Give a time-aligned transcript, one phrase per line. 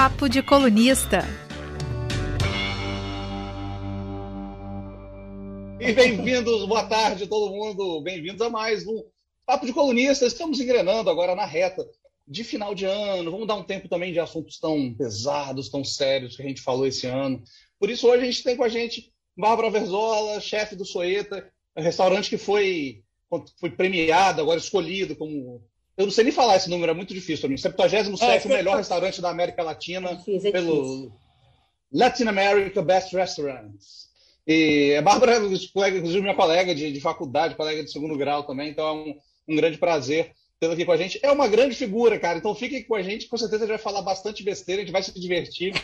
[0.00, 1.24] Papo de Colunista.
[5.80, 9.02] E bem-vindos, boa tarde todo mundo, bem-vindos a mais um
[9.44, 10.24] Papo de Colunista.
[10.24, 11.84] Estamos engrenando agora na reta
[12.28, 16.36] de final de ano, vamos dar um tempo também de assuntos tão pesados, tão sérios
[16.36, 17.42] que a gente falou esse ano.
[17.76, 21.44] Por isso, hoje a gente tem com a gente Bárbara Verzola, chefe do Soeta,
[21.76, 23.02] restaurante que foi,
[23.58, 25.60] foi premiado, agora escolhido como.
[25.98, 27.56] Eu não sei nem falar esse número, é muito difícil para mim.
[27.56, 31.10] 77 é, melhor restaurante da América Latina difícil, é pelo
[31.92, 34.08] Latin America Best Restaurants.
[34.46, 38.86] E a Bárbara, inclusive, minha colega de, de, faculdade, colega de segundo grau também, então
[38.86, 39.18] é um,
[39.48, 41.18] um grande prazer tê-la aqui com a gente.
[41.20, 43.82] É uma grande figura, cara, então fique com a gente, com certeza a gente vai
[43.82, 45.74] falar bastante besteira, a gente vai se divertir.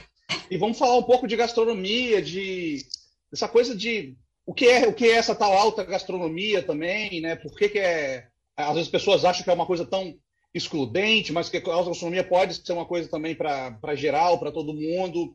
[0.48, 2.87] E vamos falar um pouco de gastronomia, de
[3.33, 7.34] essa coisa de o que é o que é essa tal alta gastronomia também, né?
[7.34, 10.15] Por que, que é às vezes as pessoas acham que é uma coisa tão
[10.53, 15.35] excludente, mas que a gastronomia pode ser uma coisa também para geral, para todo mundo.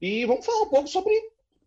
[0.00, 1.12] E vamos falar um pouco sobre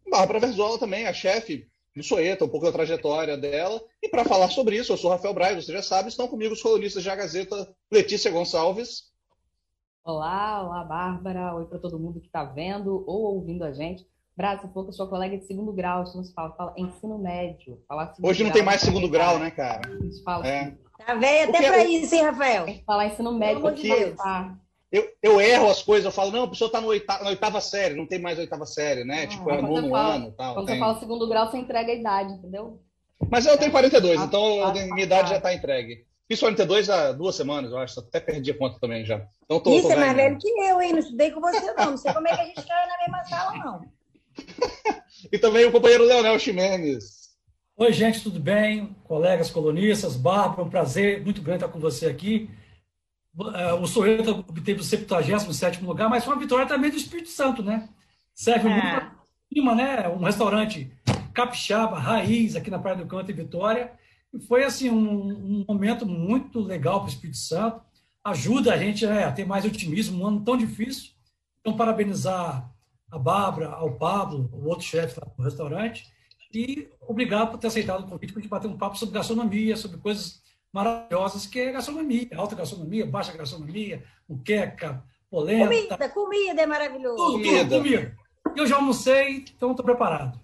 [0.09, 3.81] Bárbara Verzola também, a chefe do Soeta, um pouco da trajetória dela.
[4.01, 6.61] E para falar sobre isso, eu sou Rafael Braz, você já sabe, estão comigo os
[6.61, 9.11] colunistas da Gazeta, Letícia Gonçalves.
[10.03, 11.55] Olá, olá, Bárbara.
[11.55, 14.05] Oi para todo mundo que está vendo ou ouvindo a gente.
[14.35, 17.79] Que eu sou colega de segundo grau, isso nos fala, fala ensino médio.
[18.21, 19.81] Hoje não tem mais segundo grau, né, cara?
[20.03, 20.61] Isso fala é.
[20.61, 20.77] assim.
[21.05, 22.65] Tá velho até para isso, hein, Rafael?
[22.65, 24.15] Tem que falar ensino médio para de Deus.
[24.91, 28.05] Eu, eu erro as coisas, eu falo, não, a pessoa está na oitava série, não
[28.05, 29.25] tem mais oitava série, né?
[29.25, 30.53] tipo, é nono fala, ano tal.
[30.53, 30.75] Quando tem.
[30.75, 32.79] você fala segundo grau, você entrega a idade, entendeu?
[33.29, 35.29] Mas eu tenho 42, Ah, então ah, a minha ah, idade ah.
[35.31, 36.05] já está entregue.
[36.27, 37.99] Fiz 42 há duas semanas, eu acho.
[37.99, 39.25] Até perdi a conta também já.
[39.43, 40.29] Então tô, Isso tô é mais velho.
[40.29, 40.91] velho que eu, hein?
[40.93, 41.91] Não estudei com você, não.
[41.91, 43.81] Não sei como é que a gente caiu na mesma sala, não.
[45.31, 47.22] E também o companheiro Leonel Ximenes.
[47.75, 48.95] Oi, gente, tudo bem?
[49.03, 52.49] Colegas colonistas, Bárbara, um prazer muito grande estar com você aqui.
[53.55, 57.63] Eh, O Soeta obteve o 77 lugar, mas foi uma vitória também do Espírito Santo,
[57.63, 57.89] né?
[58.33, 58.99] Serve muito Ah.
[59.01, 59.11] pra
[59.53, 60.07] cima, né?
[60.09, 60.91] Um restaurante
[61.33, 63.91] capixaba, raiz, aqui na Praia do Canto, em Vitória.
[64.31, 67.81] E foi, assim, um, um momento muito legal para o Espírito Santo.
[68.23, 71.11] Ajuda a gente né, a ter mais otimismo, um ano tão difícil.
[71.59, 72.69] Então, parabenizar
[73.11, 76.07] a Bárbara, ao Pablo, o outro chefe lá do restaurante.
[76.53, 79.75] E obrigado por ter aceitado o convite para a gente bater um papo sobre gastronomia,
[79.75, 80.41] sobre coisas
[80.71, 87.15] maravilhosas que é gastronomia, alta gastronomia, baixa gastronomia, muqueca, polenta, Comida, comida é maravilhoso.
[87.15, 87.63] tudo, Comida.
[87.63, 88.15] tudo, comida.
[88.55, 90.39] Eu já almocei, então estou preparado.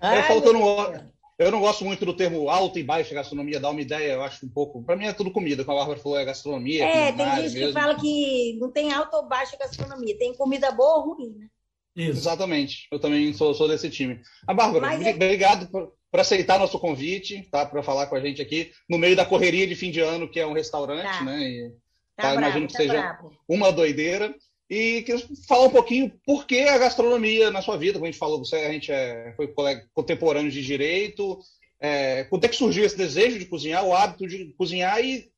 [0.00, 3.14] Ai, eu falo que eu não, eu não gosto muito do termo alta e baixa
[3.14, 4.82] gastronomia, dá uma ideia, eu acho um pouco.
[4.82, 6.84] Para mim é tudo comida, como a Bárbara falou, é gastronomia.
[6.84, 7.72] É, tem gente que mesmo.
[7.72, 10.16] fala que não tem alta ou baixa gastronomia.
[10.18, 11.48] Tem comida boa ou ruim, né?
[11.96, 12.18] Isso.
[12.20, 14.20] Exatamente, eu também sou, sou desse time.
[14.46, 17.66] A Bárbara, Mas é- obrigado por, por aceitar nosso convite, tá?
[17.66, 20.38] Para falar com a gente aqui, no meio da correria de fim de ano, que
[20.40, 21.24] é um restaurante, Tá.
[21.24, 21.40] né?
[21.42, 21.70] E
[22.16, 23.32] Tá, Tá, bravo, imagino que tá seja- bravo.
[23.48, 24.34] uma doideira.
[24.68, 28.18] E queria falar um pouquinho por que a gastronomia na sua vida, como a gente
[28.20, 31.38] falou, você, a gente é, foi colega contemporâneo de direito.
[31.80, 35.28] É, quando é que surgiu esse desejo de cozinhar, o hábito de cozinhar e,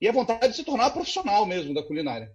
[0.00, 2.30] e a vontade de se tornar profissional mesmo da culinária?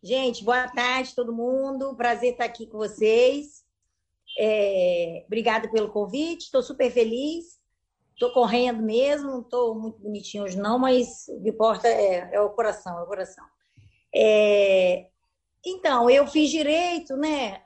[0.00, 1.92] Gente, boa tarde, todo mundo.
[1.96, 3.64] Prazer estar aqui com vocês.
[4.38, 6.44] É, obrigada pelo convite.
[6.44, 7.58] Estou super feliz.
[8.12, 9.28] Estou correndo mesmo.
[9.28, 13.02] Não estou muito bonitinho hoje, não, mas o que importa é, é o coração, é
[13.02, 13.44] o coração.
[14.14, 15.08] É,
[15.66, 17.60] então, eu fiz direito, né?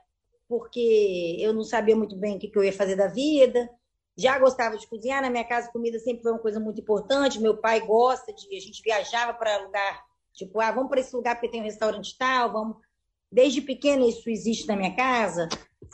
[0.49, 3.69] Porque eu não sabia muito bem o que que eu ia fazer da vida.
[4.17, 5.21] Já gostava de cozinhar.
[5.21, 7.39] Na minha casa, comida sempre foi uma coisa muito importante.
[7.39, 8.57] Meu pai gosta de.
[8.57, 12.17] A gente viajava para lugar Tipo, ah, vamos para esse lugar porque tem um restaurante
[12.17, 12.77] tal, vamos.
[13.31, 15.47] Desde pequena isso existe na minha casa.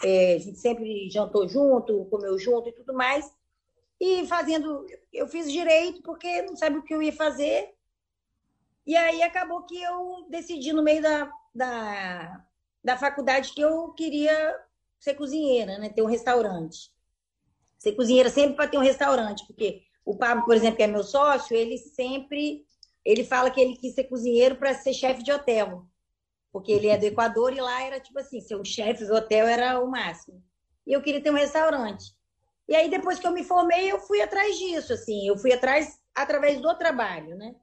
[0.04, 3.30] É, a gente sempre jantou junto, comeu junto e tudo mais.
[4.00, 7.74] E fazendo, eu fiz direito porque não sabia o que eu ia fazer.
[8.86, 12.46] E aí acabou que eu decidi no meio da, da,
[12.84, 14.56] da faculdade que eu queria
[15.00, 15.90] ser cozinheira, né?
[15.90, 16.92] Ter um restaurante.
[17.78, 21.04] Ser cozinheira sempre para ter um restaurante, porque o Pablo, por exemplo, que é meu
[21.04, 22.66] sócio, ele sempre
[23.10, 25.84] ele fala que ele quis ser cozinheiro para ser chefe de hotel,
[26.52, 29.48] porque ele é do Equador e lá era tipo assim, ser o chefe do hotel
[29.48, 30.44] era o máximo.
[30.86, 32.14] E eu queria ter um restaurante.
[32.68, 36.00] E aí depois que eu me formei, eu fui atrás disso, assim, eu fui atrás
[36.14, 37.56] através do trabalho, né?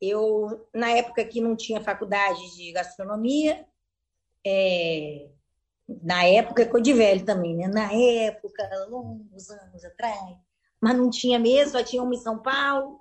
[0.00, 3.64] Eu na época que não tinha faculdade de gastronomia,
[4.44, 5.28] é,
[6.02, 7.68] na época coisa de velho também, né?
[7.68, 10.36] Na época, longos anos atrás,
[10.80, 12.99] mas não tinha mesmo, só tinha uma em São Paulo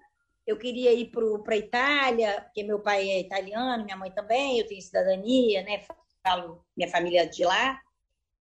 [0.50, 4.68] eu queria ir para a Itália, porque meu pai é italiano, minha mãe também, eu
[4.68, 5.86] tenho cidadania, né?
[6.24, 7.80] Falo minha família de lá.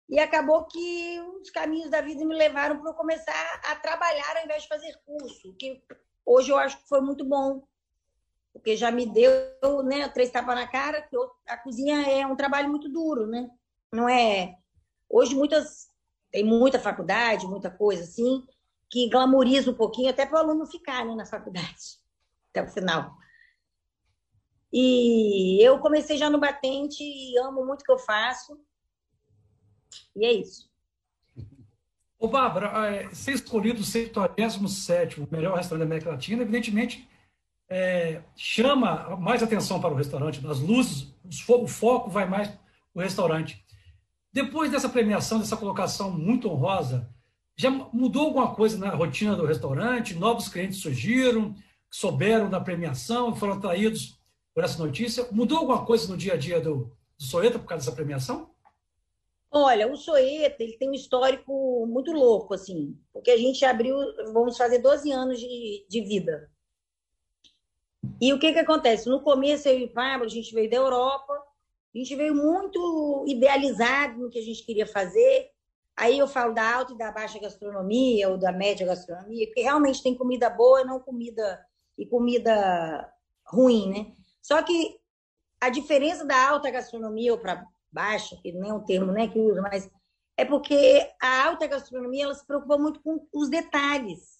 [0.09, 4.45] E acabou que os caminhos da vida me levaram para eu começar a trabalhar ao
[4.45, 5.83] invés de fazer curso, que
[6.25, 7.61] hoje eu acho que foi muito bom.
[8.53, 11.17] porque já me deu né, três tapas na cara, que
[11.47, 13.49] a cozinha é um trabalho muito duro, né?
[13.91, 14.55] Não é.
[15.09, 15.89] Hoje muitas
[16.31, 18.45] tem muita faculdade, muita coisa assim,
[18.89, 21.99] que glamoriza um pouquinho até para o aluno ficar né, na faculdade
[22.51, 23.15] até o final.
[24.71, 28.59] E eu comecei já no batente e amo muito o que eu faço.
[30.15, 30.69] E é isso.
[32.19, 37.07] Ô, Bárbara, é, ser escolhido o 77 o melhor restaurante da América Latina, evidentemente
[37.69, 41.13] é, chama mais atenção para o restaurante, as luzes,
[41.47, 42.59] o foco vai mais para
[42.95, 43.63] o restaurante.
[44.33, 47.07] Depois dessa premiação, dessa colocação muito honrosa,
[47.59, 50.15] já mudou alguma coisa na rotina do restaurante?
[50.15, 51.53] Novos clientes surgiram,
[51.91, 54.17] souberam da premiação, foram atraídos
[54.53, 55.27] por essa notícia?
[55.29, 58.49] Mudou alguma coisa no dia a dia do, do Soeta por causa dessa premiação?
[59.51, 63.97] Olha, o Soeta ele tem um histórico muito louco, assim, porque a gente abriu,
[64.31, 66.49] vamos fazer 12 anos de, de vida.
[68.21, 69.09] E o que, que acontece?
[69.09, 71.33] No começo, eu e o Pablo, a gente veio da Europa,
[71.93, 75.51] a gente veio muito idealizado no que a gente queria fazer.
[75.99, 80.01] Aí eu falo da alta e da baixa gastronomia, ou da média gastronomia, porque realmente
[80.01, 81.59] tem comida boa não comida
[81.97, 83.13] e comida
[83.43, 84.15] ruim, né?
[84.41, 84.97] Só que
[85.59, 89.37] a diferença da alta gastronomia ou para baixa, que não é um termo né, que
[89.37, 89.91] usa, mas
[90.37, 94.39] é porque a alta gastronomia ela se preocupa muito com os detalhes.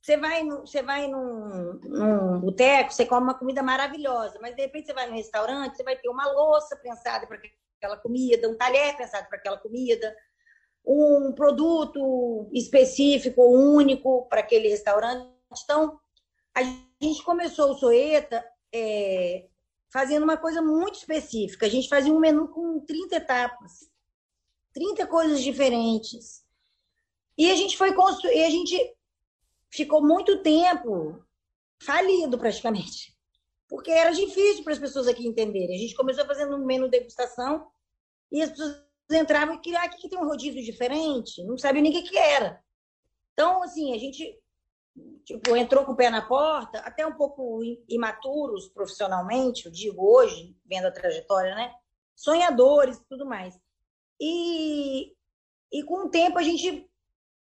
[0.00, 4.62] Você vai, no, você vai num, num boteco, você come uma comida maravilhosa, mas de
[4.62, 7.36] repente você vai num restaurante, você vai ter uma louça pensada para
[7.78, 10.14] aquela comida, um talher pensado para aquela comida,
[10.86, 15.28] um produto específico, único para aquele restaurante.
[15.64, 15.98] Então,
[16.54, 19.48] a gente começou o Soeta é,
[19.92, 21.66] fazendo uma coisa muito específica.
[21.66, 23.90] A gente fazia um menu com 30 etapas,
[24.72, 26.44] 30 coisas diferentes.
[27.36, 28.96] E a gente foi construir, a gente
[29.70, 31.22] ficou muito tempo
[31.82, 33.14] falido praticamente,
[33.68, 35.76] porque era difícil para as pessoas aqui entenderem.
[35.76, 37.66] A gente começou fazendo um menu degustação
[38.30, 41.92] e as pessoas entravam e queriam, ah, aqui tem um rodízio diferente, não sabia nem
[41.92, 42.60] o que, que era.
[43.32, 44.38] Então, assim, a gente
[45.24, 50.56] tipo, entrou com o pé na porta, até um pouco imaturos profissionalmente, eu digo hoje,
[50.64, 51.72] vendo a trajetória, né?
[52.14, 53.58] Sonhadores e tudo mais.
[54.20, 55.12] E,
[55.72, 56.88] e com o tempo a gente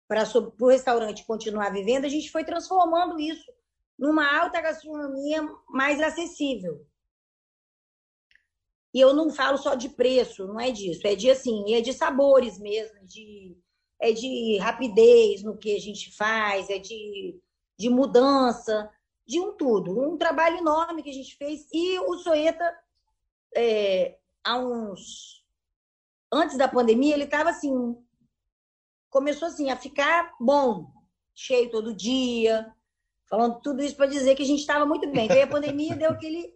[0.08, 0.24] para
[0.60, 3.52] o restaurante continuar vivendo, a gente foi transformando isso
[3.98, 6.86] numa alta gastronomia mais acessível.
[8.96, 11.92] E eu não falo só de preço, não é disso, é de assim, é de
[11.92, 13.54] sabores mesmo, de,
[14.00, 17.38] é de rapidez no que a gente faz, é de,
[17.78, 18.90] de mudança,
[19.28, 20.00] de um tudo.
[20.00, 21.68] Um trabalho enorme que a gente fez.
[21.74, 22.64] E o Soeta,
[23.54, 25.44] é, há uns.
[26.32, 27.98] Antes da pandemia, ele estava assim,
[29.10, 30.90] começou assim a ficar bom,
[31.34, 32.74] cheio todo dia,
[33.30, 35.28] falando tudo isso para dizer que a gente estava muito bem.
[35.28, 36.56] Veio a pandemia, deu aquele.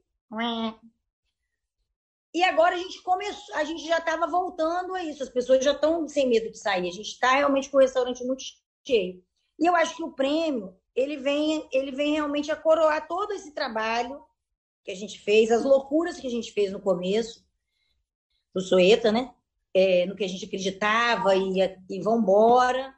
[2.33, 5.23] E agora a gente começou, a gente já estava voltando a isso.
[5.23, 6.87] As pessoas já estão sem medo de sair.
[6.87, 8.43] A gente está realmente com o restaurante muito
[8.85, 9.23] cheio.
[9.59, 13.53] E eu acho que o prêmio ele vem, ele vem realmente a coroar todo esse
[13.53, 14.23] trabalho
[14.83, 17.45] que a gente fez, as loucuras que a gente fez no começo
[18.53, 19.33] do Soeta, né?
[19.73, 21.59] é, no que a gente acreditava e,
[21.89, 22.93] e vão embora.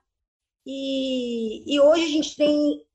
[0.66, 2.86] E, e hoje a gente tem,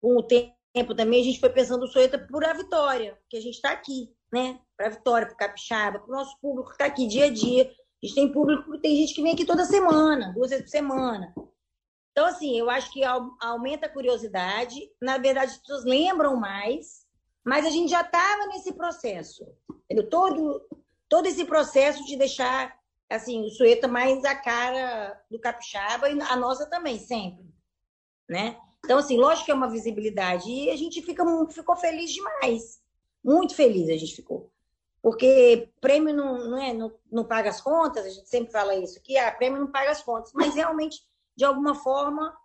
[0.00, 3.40] com o tempo também, a gente foi pensando o Soeta por a vitória, que a
[3.40, 4.58] gente está aqui, né?
[4.76, 7.64] Para vitória, para Capixaba, para o nosso público que está aqui dia a dia.
[7.64, 11.34] A gente tem público, tem gente que vem aqui toda semana, duas vezes por semana.
[12.10, 13.02] Então, assim, eu acho que
[13.40, 14.80] aumenta a curiosidade.
[15.00, 17.06] Na verdade, as pessoas lembram mais,
[17.44, 19.46] mas a gente já estava nesse processo.
[19.84, 20.08] Entendeu?
[20.10, 20.66] Todo,
[21.08, 22.76] todo esse processo de deixar
[23.14, 27.44] assim o Sueta mais a cara do capixaba e a nossa também sempre,
[28.28, 28.58] né?
[28.84, 32.81] Então assim, lógico que é uma visibilidade e a gente fica ficou feliz demais,
[33.24, 34.50] muito feliz a gente ficou,
[35.00, 39.00] porque prêmio não, não é não, não paga as contas, a gente sempre fala isso
[39.02, 41.02] que ah, prêmio não paga as contas, mas realmente
[41.36, 42.36] de alguma forma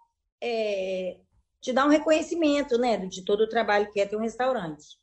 [0.41, 1.17] é,
[1.60, 4.98] te dá um reconhecimento, né, de todo o trabalho que é ter um restaurante.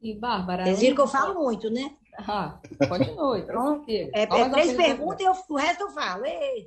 [0.00, 0.64] E, Bárbara.
[0.64, 1.96] Vocês viram que eu falo muito, né?
[2.18, 3.42] Ah, continue.
[3.46, 3.88] Pronto.
[3.88, 6.26] É, é três perguntas e o resto eu falo.
[6.26, 6.66] Ei.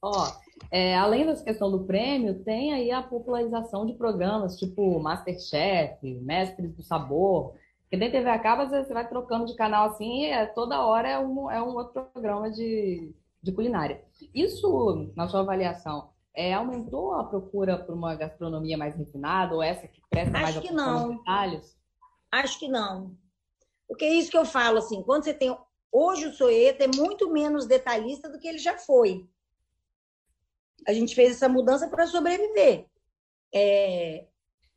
[0.00, 0.26] Ó,
[0.70, 6.74] é, além dessa questão do prêmio, tem aí a popularização de programas tipo Masterchef, Mestres
[6.74, 7.54] do Sabor.
[7.82, 11.18] Porque dentro TV acaba, você vai trocando de canal assim e é, toda hora é
[11.18, 14.02] um, é um outro programa de, de culinária.
[14.34, 19.86] Isso, na sua avaliação, é, aumentou a procura por uma gastronomia mais refinada ou essa
[19.86, 21.78] que presta Acho mais atenção nos detalhes?
[22.32, 23.16] Acho que não.
[23.86, 25.56] Porque é isso que eu falo, assim, quando você tem.
[25.92, 29.28] Hoje o Soeta é muito menos detalhista do que ele já foi.
[30.86, 32.86] A gente fez essa mudança para sobreviver.
[33.54, 34.26] É...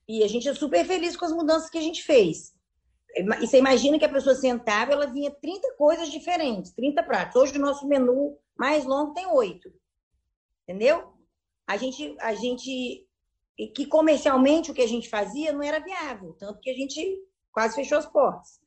[0.07, 2.55] E a gente é super feliz com as mudanças que a gente fez.
[3.15, 7.35] E você imagina que a pessoa sentava, ela vinha 30 coisas diferentes, 30 pratos.
[7.35, 9.71] Hoje o nosso menu mais longo tem oito.
[10.63, 11.13] Entendeu?
[11.65, 13.05] A gente, a gente.
[13.75, 17.01] Que comercialmente o que a gente fazia não era viável, tanto que a gente
[17.51, 18.61] quase fechou as portas.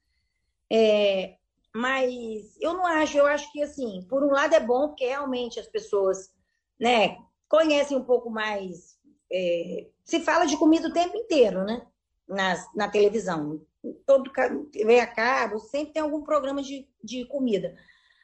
[0.69, 1.37] É,
[1.73, 5.61] mas eu não acho, eu acho que assim, por um lado é bom, porque realmente
[5.61, 6.33] as pessoas
[6.81, 7.19] né,
[7.51, 8.97] conhecem um pouco mais.
[9.31, 11.85] É, se fala de comida o tempo inteiro, né?
[12.27, 13.61] Na, na televisão.
[14.07, 14.31] Todo
[14.73, 17.77] vem a cabo, sempre tem algum programa de, de comida.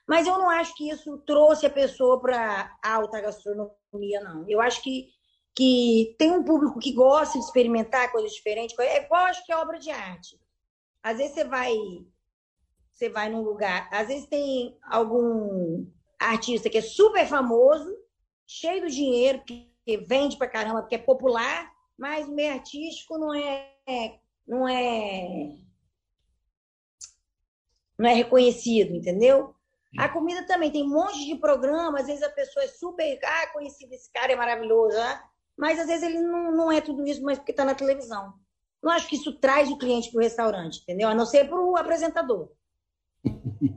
[0.06, 4.48] Mas eu não acho que isso trouxe a pessoa para alta gastronomia, não.
[4.48, 5.08] Eu acho que,
[5.54, 8.78] que tem um público que gosta de experimentar coisas diferentes.
[8.78, 10.40] É igual acho que é obra de arte.
[11.02, 11.74] Às vezes você vai
[12.94, 15.86] você vai num lugar, às vezes tem algum
[16.18, 17.94] artista que é super famoso,
[18.46, 19.68] cheio de dinheiro, que
[20.06, 23.72] vende pra caramba, que é popular, mas o meio artístico não é
[24.46, 25.56] não é
[27.98, 29.54] não é reconhecido, entendeu?
[29.98, 33.46] A comida também tem um monte de programa, às vezes a pessoa é super, ah,
[33.52, 35.24] conhecido esse cara é maravilhoso, ah,
[35.56, 38.34] mas às vezes ele não, não é tudo isso, mas porque está na televisão.
[38.82, 41.08] Não acho que isso traz o cliente para o restaurante, entendeu?
[41.08, 42.50] A não ser para o apresentador.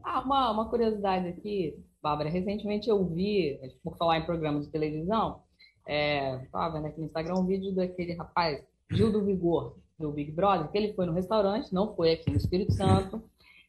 [0.03, 2.29] Ah, uma, uma curiosidade aqui, Bárbara.
[2.29, 5.41] Recentemente eu vi, por falar em programas de televisão,
[5.85, 10.31] estava é, vendo aqui no Instagram um vídeo daquele rapaz, Gil do Vigor, do Big
[10.31, 13.21] Brother, que ele foi no restaurante, não foi aqui no Espírito Santo,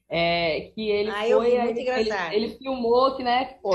[0.09, 3.71] é, que ele ah, foi, ele, ele, ele, filmou que, né, pô,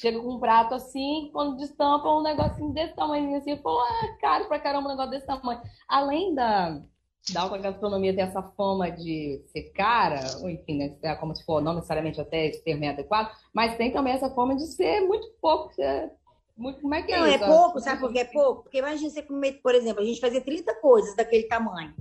[0.00, 4.46] chega com um prato assim, quando destampa um negocinho desse tamanho assim, pô, é caro
[4.46, 5.60] pra caramba um negócio desse tamanho.
[5.88, 6.80] Além da,
[7.28, 11.60] da alta gastronomia ter essa fama de ser cara, ou enfim, né, como se for,
[11.60, 15.30] não necessariamente até esse termo é adequado, mas tem também essa fama de ser muito
[15.40, 16.10] pouco, ser
[16.56, 17.38] muito, como é que é não, isso?
[17.38, 18.62] Não, é pouco, sabe por que é pouco?
[18.64, 21.94] Porque imagina você comer, por exemplo, a gente fazia 30 coisas daquele tamanho.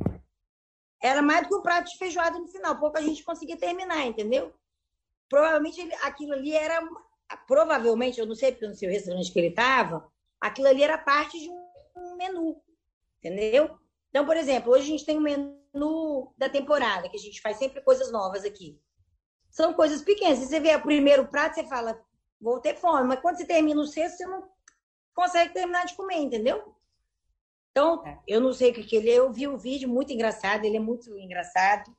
[1.02, 4.06] Era mais do que um prato de feijoada no final, pouco a gente conseguia terminar,
[4.06, 4.54] entendeu?
[5.30, 6.82] Provavelmente aquilo ali era,
[7.48, 10.06] provavelmente, eu não sei porque eu não sei o restaurante que ele estava,
[10.42, 12.62] aquilo ali era parte de um menu,
[13.20, 13.78] entendeu?
[14.10, 17.58] Então, por exemplo, hoje a gente tem um menu da temporada, que a gente faz
[17.58, 18.80] sempre coisas novas aqui.
[19.50, 20.40] São coisas pequenas.
[20.40, 22.00] Se você vê o primeiro prato, você fala,
[22.40, 23.08] vou ter fome.
[23.08, 24.50] Mas quando você termina o sexto, você não
[25.14, 26.76] consegue terminar de comer, entendeu?
[27.72, 28.20] Então, é.
[28.28, 29.16] eu não sei o que ele é.
[29.16, 30.66] Eu vi o vídeo, muito engraçado.
[30.66, 31.96] Ele é muito engraçado.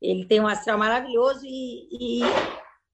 [0.00, 2.20] Ele tem um astral maravilhoso e, e,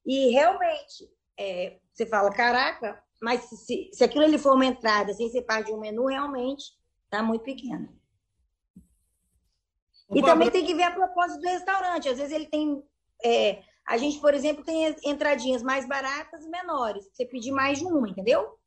[0.07, 5.29] e realmente, é, você fala, caraca, mas se, se aquilo ele for uma entrada sem
[5.29, 6.73] ser parte de um menu, realmente
[7.05, 7.89] está muito pequeno.
[10.13, 12.09] E também tem que ver a propósito do restaurante.
[12.09, 12.83] Às vezes ele tem.
[13.25, 17.09] É, a gente, por exemplo, tem entradinhas mais baratas e menores.
[17.13, 18.59] Você pedir mais de uma, entendeu?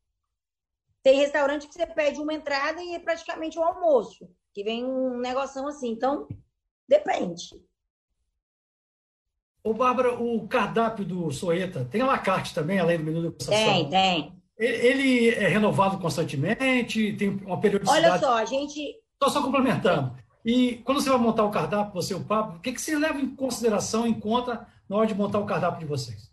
[1.04, 4.84] Tem restaurante que você pede uma entrada e é praticamente o um almoço, que vem
[4.84, 5.90] um negocinho assim.
[5.90, 6.28] Então,
[6.88, 7.50] depende.
[9.64, 13.74] Ô, Bárbara, o cardápio do Soeta tem a carte também, além do menu de degustação?
[13.74, 14.42] Tem, tem.
[14.58, 17.14] Ele é renovado constantemente?
[17.14, 18.08] Tem uma periodicidade?
[18.08, 18.96] Olha só, a gente...
[19.14, 20.16] Estou só complementando.
[20.48, 23.20] E quando você vai montar o cardápio, e o Pablo, o que, que você leva
[23.20, 26.32] em consideração, em conta, na hora de montar o cardápio de vocês?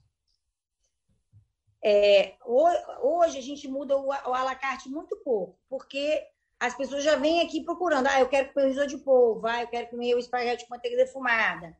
[1.85, 6.25] É, hoje a gente muda o, o à la carte muito pouco, porque
[6.61, 8.06] as pessoas já vêm aqui procurando.
[8.06, 10.97] Ah, eu quero comer risoto de polvo, ah, eu quero comer o espaguete com manteiga
[10.97, 11.76] defumada.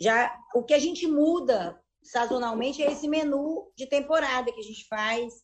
[0.00, 4.86] Já, o que a gente muda sazonalmente é esse menu de temporada que a gente
[4.86, 5.34] faz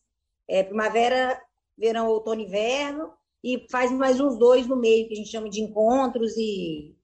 [0.47, 1.37] é, primavera,
[1.77, 5.61] verão, outono, inverno e faz mais uns dois no meio, que a gente chama de
[5.61, 6.95] encontros, e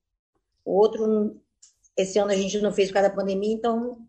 [0.64, 1.40] outro,
[1.98, 4.06] esse ano a gente não fez por causa da pandemia, então.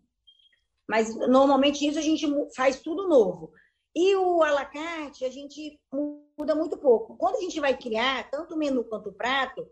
[0.87, 3.51] Mas normalmente isso a gente faz tudo novo.
[3.95, 7.17] E o alacarte a gente muda muito pouco.
[7.17, 9.67] Quando a gente vai criar tanto o menu quanto o prato,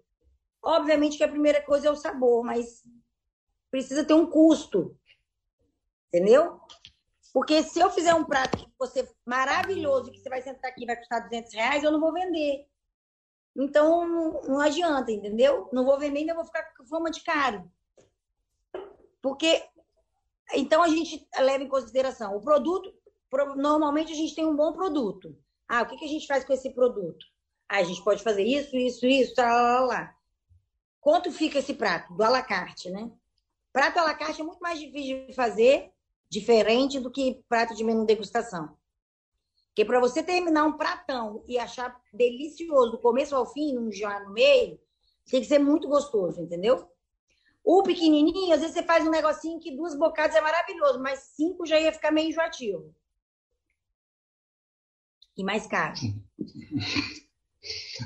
[0.63, 2.83] obviamente que a primeira coisa é o sabor, mas
[3.69, 4.97] precisa ter um custo.
[6.07, 6.59] Entendeu?
[7.35, 10.95] Porque se eu fizer um prato que você maravilhoso, que você vai sentar aqui vai
[10.95, 12.65] custar 200 reais, eu não vou vender.
[13.53, 15.67] Então, não, não adianta, entendeu?
[15.73, 17.69] Não vou vender, ainda vou ficar com fama de caro.
[19.21, 19.61] Porque,
[20.53, 22.95] então, a gente leva em consideração o produto.
[23.57, 25.37] Normalmente, a gente tem um bom produto.
[25.67, 27.25] Ah, o que, que a gente faz com esse produto?
[27.67, 30.15] Ah, a gente pode fazer isso, isso, isso, lá, lá, lá.
[31.01, 32.13] Quanto fica esse prato?
[32.13, 33.11] Do alacarte, né?
[33.73, 35.93] Prato alacarte é muito mais difícil de fazer
[36.29, 38.75] diferente do que prato de menu degustação.
[39.67, 44.21] Porque para você terminar um pratão e achar delicioso do começo ao fim, num já
[44.21, 44.79] no meio,
[45.29, 46.89] tem que ser muito gostoso, entendeu?
[47.63, 51.65] O pequenininho, às vezes você faz um negocinho que duas bocadas é maravilhoso, mas cinco
[51.65, 52.95] já ia ficar meio enjoativo.
[55.37, 55.95] E mais caro.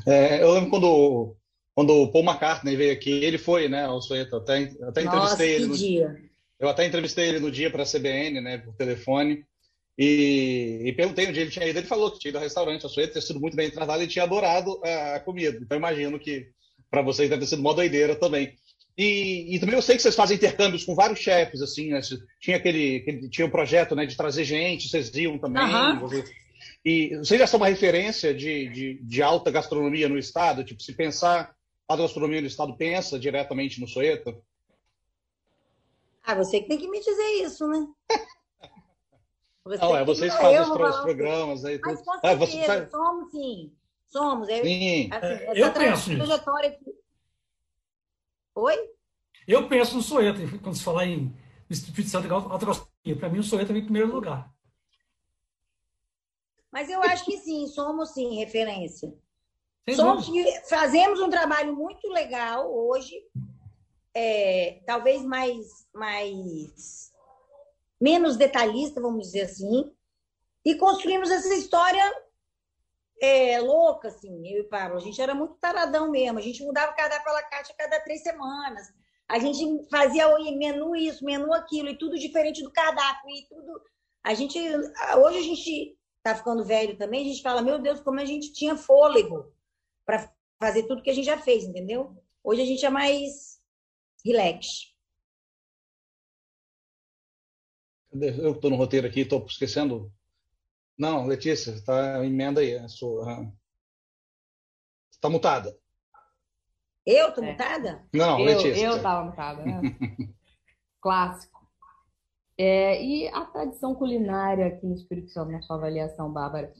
[0.08, 1.36] É, eu lembro quando,
[1.76, 5.56] quando o Paul McCartney veio aqui, ele foi, né, ao Soeto, até, até Nossa, entrevistei
[5.56, 5.68] ele.
[5.68, 6.29] No, dia.
[6.60, 9.46] Eu até entrevistei ele no dia para a CBN, né, por telefone,
[9.98, 11.80] e, e, perguntei onde ele tinha ido.
[11.80, 14.08] Ele falou que tinha ido ao restaurante, ao Soeto, ter sido muito bem tratado e
[14.08, 15.60] tinha adorado a comida.
[15.62, 16.48] Então, imagino que
[16.90, 18.54] para vocês deve ter sido uma doideira também.
[18.98, 22.02] E, e, também eu sei que vocês fazem intercâmbios com vários chefes, assim, né?
[22.42, 25.64] Tinha aquele, aquele tinha um projeto, né, de trazer gente, vocês iam também.
[25.64, 26.24] Uhum.
[26.84, 30.64] E vocês já são uma referência de, de, de, alta gastronomia no estado?
[30.64, 31.54] Tipo, se pensar
[31.88, 34.42] a gastronomia no estado, pensa diretamente no Soeto?
[36.30, 37.88] Ah, você que tem que me dizer isso, né?
[39.66, 41.80] Você Não, é vocês que fazem os, os programas aí.
[41.84, 42.90] Mas com certeza, ah, você...
[42.90, 43.76] somos sim.
[44.08, 44.50] Somos.
[44.50, 45.10] É, sim.
[45.12, 46.96] Assim, é, eu penso trajetória que
[48.56, 48.78] Oi?
[49.48, 51.36] Eu penso no Soeto, quando se falar em
[51.70, 52.28] Espírito Santo.
[52.28, 54.52] Para mim, o Soeto é em primeiro lugar.
[56.72, 59.14] Mas eu acho que sim, somos sim referência.
[59.96, 60.28] somos,
[60.68, 63.16] fazemos um trabalho muito legal hoje,
[64.22, 67.14] é, talvez mais, mais
[68.02, 69.90] menos detalhista, vamos dizer assim,
[70.66, 72.04] e construímos essa história
[73.22, 74.98] é, louca, assim, eu e Pablo.
[74.98, 76.38] A gente era muito taradão mesmo.
[76.38, 78.88] A gente mudava o cardápio la caixa a cada três semanas.
[79.28, 83.30] A gente fazia menu isso, menu aquilo, e tudo diferente do cardápio.
[83.30, 83.82] E tudo.
[84.24, 84.60] A gente.
[85.18, 88.52] Hoje a gente tá ficando velho também, a gente fala, meu Deus, como a gente
[88.52, 89.54] tinha fôlego
[90.06, 92.14] para fazer tudo que a gente já fez, entendeu?
[92.44, 93.49] Hoje a gente é mais
[94.26, 94.68] relax.
[98.12, 100.12] Eu estou no roteiro aqui, estou esquecendo
[101.00, 102.74] não, Letícia, está emenda aí.
[105.10, 105.74] Está mutada.
[107.06, 107.52] Eu estou é.
[107.52, 108.06] mutada?
[108.14, 108.86] Não, eu, Letícia.
[108.86, 109.64] Eu estava mutada.
[109.64, 109.82] Né?
[111.02, 111.58] Clássico.
[112.58, 116.74] É, e a tradição culinária aqui no Espírito Santo, na sua avaliação, Bárbara,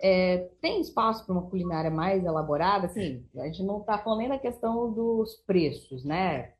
[0.00, 2.86] é, tem espaço para uma culinária mais elaborada?
[2.86, 6.53] Assim, a gente não está falando nem da questão dos preços, né?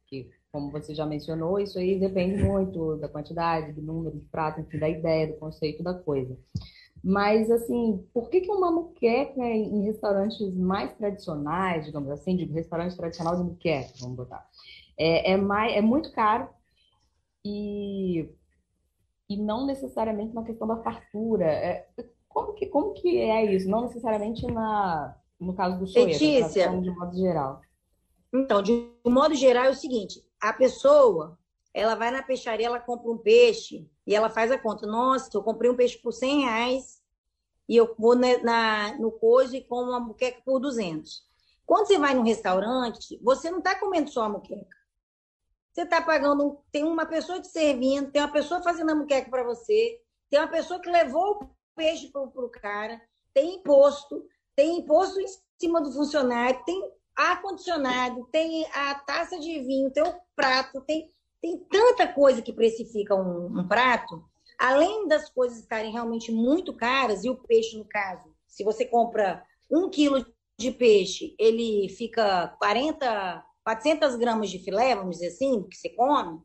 [0.55, 4.79] Como você já mencionou, isso aí depende muito da quantidade, do número de pratos, enfim,
[4.79, 6.39] da ideia, do conceito da coisa.
[7.03, 12.97] Mas, assim, por que, que uma muqueca em restaurantes mais tradicionais, digamos assim, de restaurante
[12.97, 14.47] tradicional de muqueca, vamos botar,
[14.97, 16.49] é, é, mais, é muito caro
[17.45, 18.31] e,
[19.29, 21.47] e não necessariamente uma questão da fartura.
[21.47, 21.89] É,
[22.29, 23.69] como, que, como que é isso?
[23.69, 26.17] Não necessariamente na, no caso do soeto,
[26.81, 27.61] de modo geral.
[28.33, 31.39] Então, de modo geral é o seguinte, a pessoa,
[31.73, 34.87] ela vai na peixaria, ela compra um peixe e ela faz a conta.
[34.87, 37.03] Nossa, eu comprei um peixe por 100 reais
[37.67, 41.27] e eu vou na, na no coisa e como uma muqueca por 200.
[41.65, 44.77] Quando você vai num restaurante, você não está comendo só a muqueca.
[45.73, 49.45] Você está pagando, tem uma pessoa te servindo, tem uma pessoa fazendo a muqueca para
[49.45, 53.01] você, tem uma pessoa que levou o peixe para o cara,
[53.33, 55.27] tem imposto, tem imposto em
[55.59, 61.59] cima do funcionário, tem ar-condicionado, tem a taça de vinho, tem o prato, tem, tem
[61.71, 64.25] tanta coisa que precifica um, um prato
[64.59, 69.45] além das coisas estarem realmente muito caras, e o peixe, no caso, se você compra
[69.71, 70.25] um quilo
[70.59, 76.41] de peixe, ele fica 40, 400 gramas de filé, vamos dizer assim, que você come,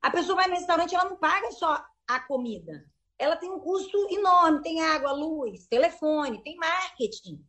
[0.00, 2.84] a pessoa vai no restaurante, ela não paga só a comida.
[3.18, 7.44] Ela tem um custo enorme, tem água, luz, telefone, tem marketing.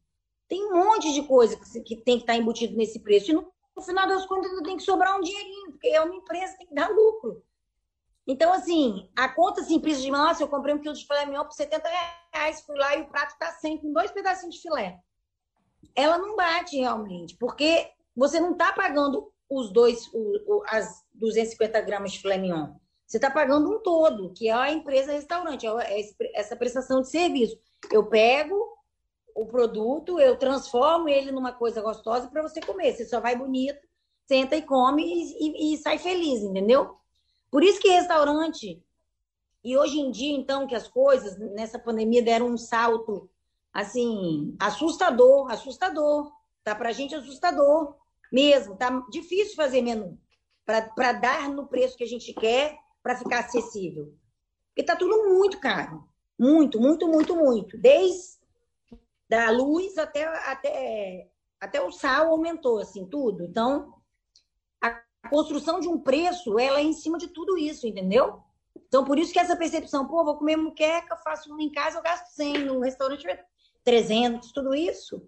[0.50, 3.30] Tem um monte de coisa que, tem que estar embutido nesse preço.
[3.30, 6.58] E no, no final das contas, tem que sobrar um dinheirinho, porque é uma empresa,
[6.58, 7.44] tem que dar lucro.
[8.28, 11.54] Então, assim, a conta simples de, nossa, eu comprei um quilo de filé mignon por
[11.54, 11.88] 70
[12.32, 15.00] reais, fui lá e o prato está 100 com dois pedacinhos de filé.
[15.96, 21.82] Ela não bate realmente, porque você não está pagando os dois, o, o, as 250
[21.82, 22.74] gramas de filé mignon.
[23.08, 27.10] Você está pagando um todo, que é a empresa restaurante, é, é essa prestação de
[27.10, 27.58] serviço.
[27.92, 28.79] Eu pego
[29.36, 32.94] o produto, eu transformo ele numa coisa gostosa para você comer.
[32.94, 33.80] Você só vai bonito,
[34.28, 36.96] senta e come e, e, e sai feliz, entendeu?
[37.50, 38.82] Por isso que restaurante,
[39.64, 43.30] e hoje em dia, então, que as coisas nessa pandemia deram um salto,
[43.74, 46.32] assim, assustador, assustador.
[46.64, 47.96] Tá pra gente assustador
[48.32, 48.78] mesmo.
[48.78, 50.18] Tá difícil fazer menu
[50.66, 54.14] para dar no preço que a gente quer para ficar acessível.
[54.70, 56.08] Porque tá tudo muito caro.
[56.38, 57.78] Muito, muito, muito, muito.
[57.78, 58.39] Desde
[59.30, 61.28] da luz até, até,
[61.60, 63.44] até o sal aumentou, assim, tudo.
[63.44, 63.94] Então,
[64.82, 68.42] a construção de um preço, ela é em cima de tudo isso, entendeu?
[68.88, 72.02] Então, por isso que essa percepção, pô, vou comer muqueca, faço um em casa, eu
[72.02, 73.24] gasto 100, no restaurante
[73.84, 75.22] 300, tudo isso.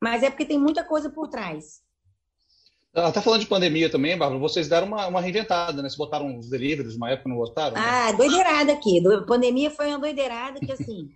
[0.00, 1.82] Mas é porque tem muita coisa por trás.
[2.92, 4.40] Ela tá falando de pandemia também, Bárbara.
[4.40, 5.88] Vocês deram uma, uma reinventada, né?
[5.88, 7.74] Vocês botaram os deliveries, uma época não botaram?
[7.74, 7.82] Né?
[7.84, 9.06] Ah, doideirada aqui.
[9.06, 11.10] A pandemia foi uma doideirada que, assim,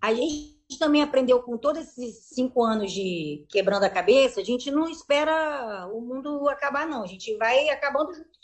[0.00, 4.70] a gente também aprendeu com todos esses cinco anos de quebrando a cabeça, a gente
[4.70, 7.02] não espera o mundo acabar, não.
[7.02, 8.38] A gente vai acabando junto.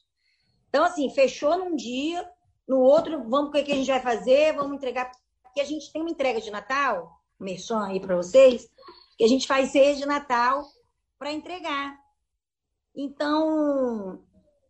[0.68, 2.28] Então, assim, fechou num dia,
[2.68, 5.10] no outro, vamos o que a gente vai fazer, vamos entregar.
[5.42, 8.68] Porque a gente tem uma entrega de Natal, merchan aí para vocês,
[9.16, 10.64] que a gente faz ceia de Natal
[11.18, 11.98] para entregar.
[12.94, 14.22] Então,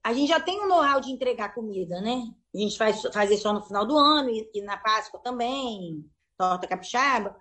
[0.03, 2.23] a gente já tem um know-how de entregar comida, né?
[2.55, 6.05] A gente faz fazer só no final do ano e, e na Páscoa também,
[6.41, 7.37] torta capixaba.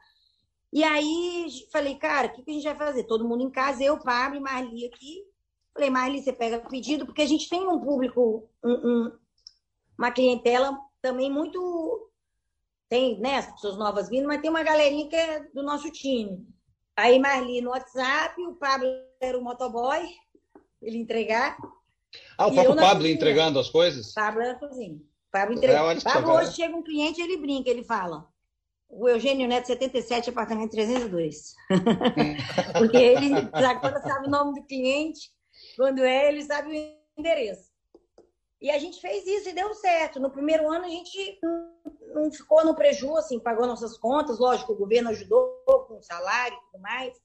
[0.73, 3.05] E aí falei, cara, o que, que a gente vai fazer?
[3.05, 5.23] Todo mundo em casa, eu, Pablo e Marli aqui.
[5.73, 9.17] Falei, Marli, você pega o pedido, porque a gente tem um público, um, um,
[9.97, 12.09] uma clientela também muito.
[12.89, 16.45] Tem, né, as pessoas novas vindo, mas tem uma galerinha que é do nosso time.
[16.97, 18.88] Aí Marli no WhatsApp, o Pablo
[19.21, 20.09] era o motoboy,
[20.81, 21.55] ele entregar.
[22.38, 23.13] Ah, o próprio Pablo cozinha.
[23.13, 24.12] entregando as coisas?
[24.13, 24.99] Pablo era cozinha.
[25.31, 25.79] Pablo entrega.
[25.79, 28.27] É, Pablo hoje chega um cliente ele brinca, ele fala.
[28.89, 31.54] O Eugênio Neto, 77, apartamento 302.
[32.78, 33.30] Porque ele,
[33.80, 35.32] quando sabe o nome do cliente,
[35.78, 37.69] quando é, ele sabe o endereço.
[38.62, 40.19] E a gente fez isso e deu certo.
[40.19, 41.39] No primeiro ano, a gente
[42.13, 44.39] não ficou no prejuízo, assim, pagou nossas contas.
[44.39, 47.15] Lógico, o governo ajudou com salário e tudo mais.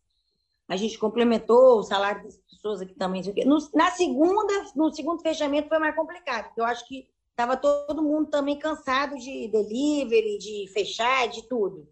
[0.68, 3.22] A gente complementou o salário das pessoas aqui também.
[3.44, 8.02] No, na segunda, no segundo fechamento foi mais complicado, porque eu acho que estava todo
[8.02, 11.88] mundo também cansado de delivery, de fechar, de tudo.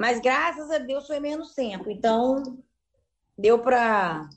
[0.00, 1.90] Mas graças a Deus foi menos tempo.
[1.90, 2.42] Então,
[3.36, 4.28] deu para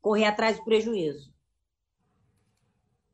[0.00, 1.32] correr atrás do prejuízo.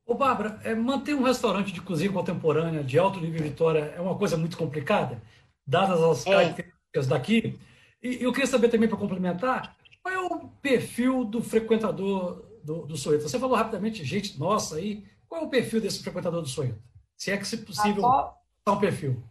[0.07, 4.17] Ô, Bárbara, é, manter um restaurante de cozinha contemporânea de alto nível Vitória é uma
[4.17, 5.23] coisa muito complicada,
[5.67, 6.31] dadas as é.
[6.31, 7.59] características daqui.
[8.03, 12.97] E eu queria saber também, para complementar, qual é o perfil do frequentador do, do
[12.97, 13.29] Soeto?
[13.29, 16.79] Você falou rapidamente, gente, nossa, aí, qual é o perfil desse frequentador do Soeto?
[17.17, 18.35] Se é que, se possível, ah,
[18.67, 19.23] só, um perfil.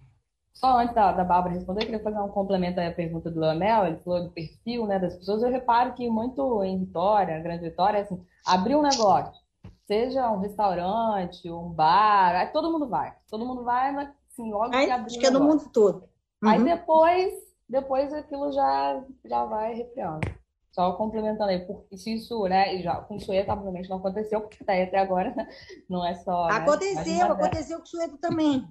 [0.54, 3.88] Só antes da, da Bárbara responder, eu queria fazer um complemento à pergunta do Leonel,
[3.88, 5.42] ele falou do perfil né, das pessoas.
[5.42, 9.42] Eu reparo que muito em Vitória, Grande Vitória, assim, abrir um negócio,
[9.88, 13.13] seja um restaurante, um bar, aí todo mundo vai.
[13.30, 16.04] Todo mundo vai, mas assim, logo aí, que abrir Acho que é no mundo todo.
[16.42, 16.50] Uhum.
[16.50, 20.28] Aí depois depois aquilo já, já vai refriando.
[20.72, 24.64] Só complementando aí, porque se isso, né, já, com o Sueto, obviamente, não aconteceu, porque
[24.64, 25.34] tá aí até agora,
[25.90, 26.48] não é só.
[26.48, 28.68] Né, aconteceu, aconteceu com o Sueto também.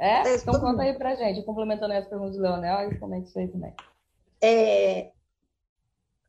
[0.00, 0.20] É?
[0.20, 3.48] Aconteceu então conta aí pra gente, complementando as perguntas do Leonel e comenta isso aí
[3.48, 3.74] também.
[4.42, 5.10] É...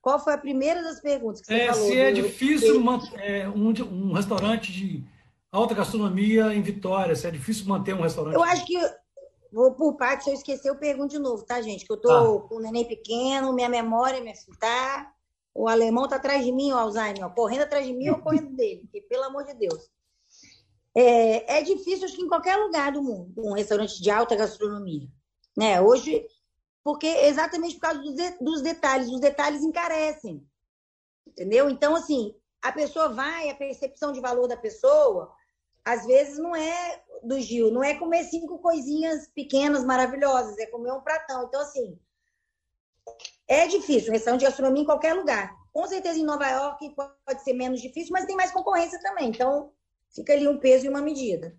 [0.01, 1.87] Qual foi a primeira das perguntas que você é, falou?
[1.87, 5.05] Se é difícil manter, é, um, um restaurante de
[5.51, 8.35] alta gastronomia em Vitória, se é difícil manter um restaurante.
[8.35, 8.77] Eu acho que
[9.51, 11.85] Vou por parte, se eu esquecer, eu pergunto de novo, tá, gente?
[11.85, 12.47] Que eu tô ah.
[12.47, 15.13] com um neném pequeno, minha memória, minha tá.
[15.53, 18.51] O alemão tá atrás de mim, o Alzheimer, ó, correndo atrás de mim ou correndo
[18.55, 19.89] dele, porque, pelo amor de Deus.
[20.95, 25.07] É, é difícil, acho que em qualquer lugar do mundo, um restaurante de alta gastronomia.
[25.57, 25.81] Né?
[25.81, 26.25] Hoje,
[26.83, 30.45] porque exatamente por causa dos, de, dos detalhes, os detalhes encarecem.
[31.27, 31.69] Entendeu?
[31.69, 35.33] Então, assim, a pessoa vai, a percepção de valor da pessoa,
[35.83, 40.91] às vezes não é do Gil, não é comer cinco coisinhas pequenas, maravilhosas, é comer
[40.93, 41.43] um pratão.
[41.43, 41.97] Então, assim,
[43.47, 45.57] é difícil, restaurante de gastronomia em qualquer lugar.
[45.73, 49.29] Com certeza em Nova York pode ser menos difícil, mas tem mais concorrência também.
[49.29, 49.71] Então,
[50.13, 51.55] fica ali um peso e uma medida.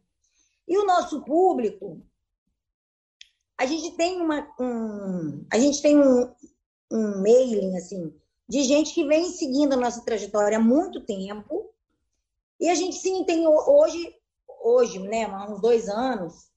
[0.67, 2.01] E o nosso público,
[3.59, 6.35] a gente tem uma, um, a gente tem um,
[6.91, 8.15] um mailing assim
[8.51, 11.73] de gente que vem seguindo a nossa trajetória há muito tempo.
[12.61, 14.15] E a gente sim tem hoje
[14.61, 16.51] hoje, né, há uns dois anos,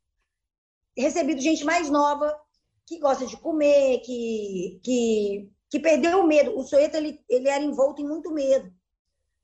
[0.95, 2.37] recebido gente mais nova
[2.85, 6.57] que gosta de comer, que, que, que perdeu o medo.
[6.57, 8.71] O Soeto, ele, ele era envolto em muito medo.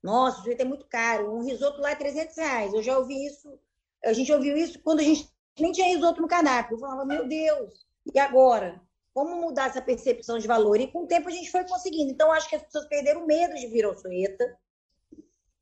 [0.04, 1.34] Nossa, o Soeto é muito caro.
[1.34, 2.74] Um risoto lá é 300 reais.
[2.74, 3.58] Eu já ouvi isso.
[4.04, 6.76] A gente ouviu isso quando a gente nem tinha risoto no cardápio.
[6.76, 8.82] Eu falava, meu Deus, e agora?
[9.14, 10.80] Como mudar essa percepção de valor?
[10.80, 12.12] E com o tempo a gente foi conseguindo.
[12.12, 14.58] Então, acho que as pessoas perderam medo de vir ao Soeta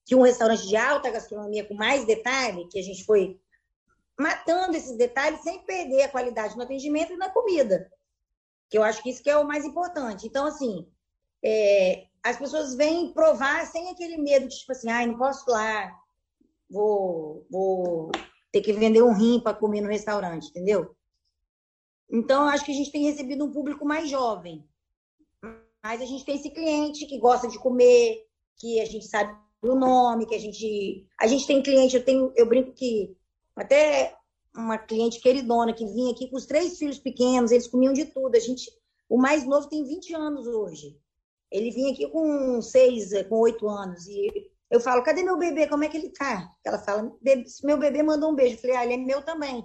[0.08, 3.38] que um restaurante de alta gastronomia com mais detalhe, que a gente foi
[4.18, 7.92] matando esses detalhes sem perder a qualidade no atendimento e na comida.
[8.70, 10.26] Que eu acho que isso que é o mais importante.
[10.26, 10.88] Então, assim,
[11.44, 15.94] é, as pessoas vêm provar sem aquele medo de, tipo assim, ai, não posso lá,
[16.70, 18.10] vou, vou
[18.50, 20.96] ter que vender um rim para comer no restaurante, entendeu?
[22.10, 24.66] Então, eu acho que a gente tem recebido um público mais jovem.
[25.84, 28.26] Mas a gente tem esse cliente que gosta de comer,
[28.58, 31.06] que a gente sabe o nome, que a gente.
[31.20, 33.16] A gente tem cliente, eu tenho, eu brinco que
[33.56, 34.16] até
[34.56, 38.36] uma cliente queridona que vinha aqui com os três filhos pequenos, eles comiam de tudo.
[38.36, 38.72] A gente,
[39.08, 41.00] o mais novo tem 20 anos hoje.
[41.52, 44.08] Ele vinha aqui com seis, com oito anos.
[44.08, 45.68] E eu falo, cadê meu bebê?
[45.68, 46.52] Como é que ele tá?
[46.66, 47.12] Ela fala,
[47.64, 48.56] meu bebê mandou um beijo.
[48.56, 49.62] Eu falei, ah, ele é meu também.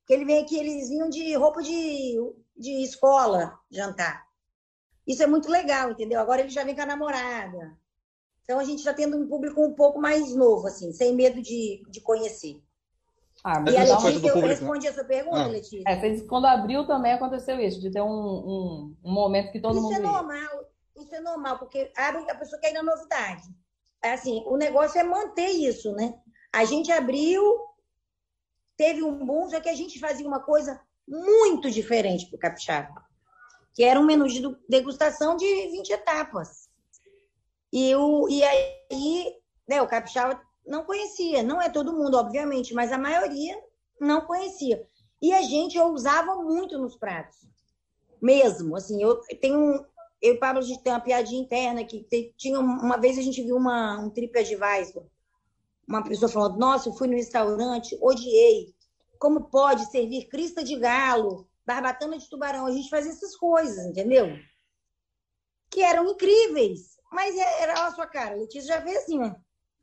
[0.00, 2.16] Porque ele vem aqui, eles vinham de roupa de,
[2.56, 4.24] de escola jantar.
[5.06, 6.20] Isso é muito legal, entendeu?
[6.20, 7.76] Agora ele já vem com a namorada.
[8.46, 11.82] Então a gente está tendo um público um pouco mais novo, assim, sem medo de,
[11.90, 12.62] de conhecer.
[13.44, 15.46] Ah, e a Letícia, eu respondi a sua pergunta, ah.
[15.48, 15.82] Letícia.
[15.84, 19.82] É, quando abriu também aconteceu isso, de ter um, um, um momento que todo isso
[19.82, 19.92] mundo.
[19.92, 20.64] Isso é normal,
[20.96, 23.42] isso é normal, porque abre a pessoa quer ir na novidade.
[24.02, 26.14] É assim, o negócio é manter isso, né?
[26.52, 27.42] A gente abriu,
[28.76, 33.04] teve um boom, só que a gente fazia uma coisa muito diferente para o capixaba,
[33.74, 36.65] que era um menu de degustação de 20 etapas.
[37.78, 39.36] E, o, e aí,
[39.68, 43.54] né, o capixaba não conhecia, não é todo mundo, obviamente, mas a maioria
[44.00, 44.82] não conhecia.
[45.20, 47.36] E a gente usava muito nos pratos,
[48.18, 48.74] mesmo.
[48.76, 49.84] Assim, eu tenho
[50.22, 53.20] eu e o Pablo, a gente tem uma piadinha interna que tinha uma vez a
[53.20, 55.04] gente viu uma, um TripAdvisor,
[55.86, 58.74] uma pessoa falando, nossa, eu fui no restaurante, odiei.
[59.18, 62.64] Como pode servir crista de galo, barbatana de tubarão?
[62.64, 64.34] A gente fazia essas coisas, entendeu?
[65.68, 66.95] Que eram incríveis.
[67.16, 68.34] Mas é, era a sua cara.
[68.34, 69.34] Letícia já fez assim, ó.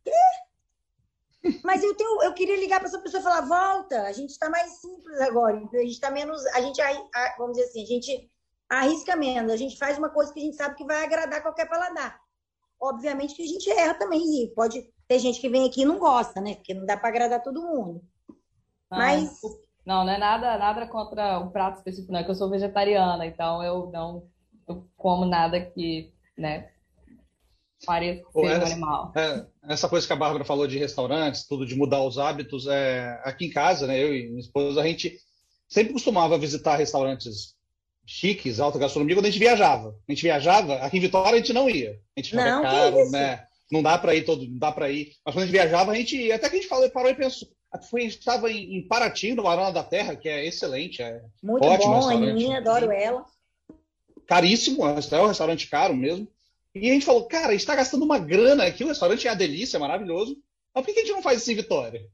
[0.04, 1.58] Quê?
[1.65, 4.52] Mas eu tenho, eu queria ligar para essa pessoa e falar, volta, a gente está
[4.52, 6.80] mais simples agora, a gente está menos, a gente,
[7.38, 8.32] vamos dizer assim, a gente
[8.69, 11.67] arrisca menos, a gente faz uma coisa que a gente sabe que vai agradar qualquer
[11.67, 12.17] paladar.
[12.80, 15.98] Obviamente que a gente erra também, e pode ter gente que vem aqui e não
[15.98, 16.56] gosta, né?
[16.56, 18.02] Porque não dá para agradar todo mundo.
[18.91, 19.41] Ah, Mas.
[19.86, 22.19] Não, não é nada, nada contra o prato específico, não.
[22.19, 24.30] É que eu sou vegetariana, então eu não
[24.67, 26.72] eu como nada que, né,
[27.86, 29.13] pareça ser essa, um animal.
[29.15, 33.22] É, essa coisa que a Bárbara falou de restaurantes, tudo de mudar os hábitos, é,
[33.24, 35.17] aqui em casa, né, eu e minha esposa, a gente
[35.67, 37.56] sempre costumava visitar restaurantes
[38.06, 39.96] chiques, alta gastronomia, quando a gente viajava.
[40.08, 42.00] A gente viajava, aqui em Vitória a gente não ia.
[42.15, 43.46] A gente não, caro, né?
[43.72, 45.13] Não dá para ir todo, não dá para ir.
[45.26, 46.36] Mas quando a gente viajava, a gente ia.
[46.36, 47.48] Até que a gente falou, parou e pensou.
[47.89, 51.02] Foi, a gente estava em, em Paraty, no Arana da Terra, que é excelente.
[51.02, 53.26] É Muito ótimo bom, a Aninha, adoro ela.
[54.28, 56.28] Caríssimo, é um restaurante caro mesmo.
[56.75, 59.31] E a gente falou, cara, a gente está gastando uma grana aqui, o restaurante é
[59.31, 60.38] a delícia, é maravilhoso.
[60.73, 62.09] Mas por que a gente não faz isso em Vitória?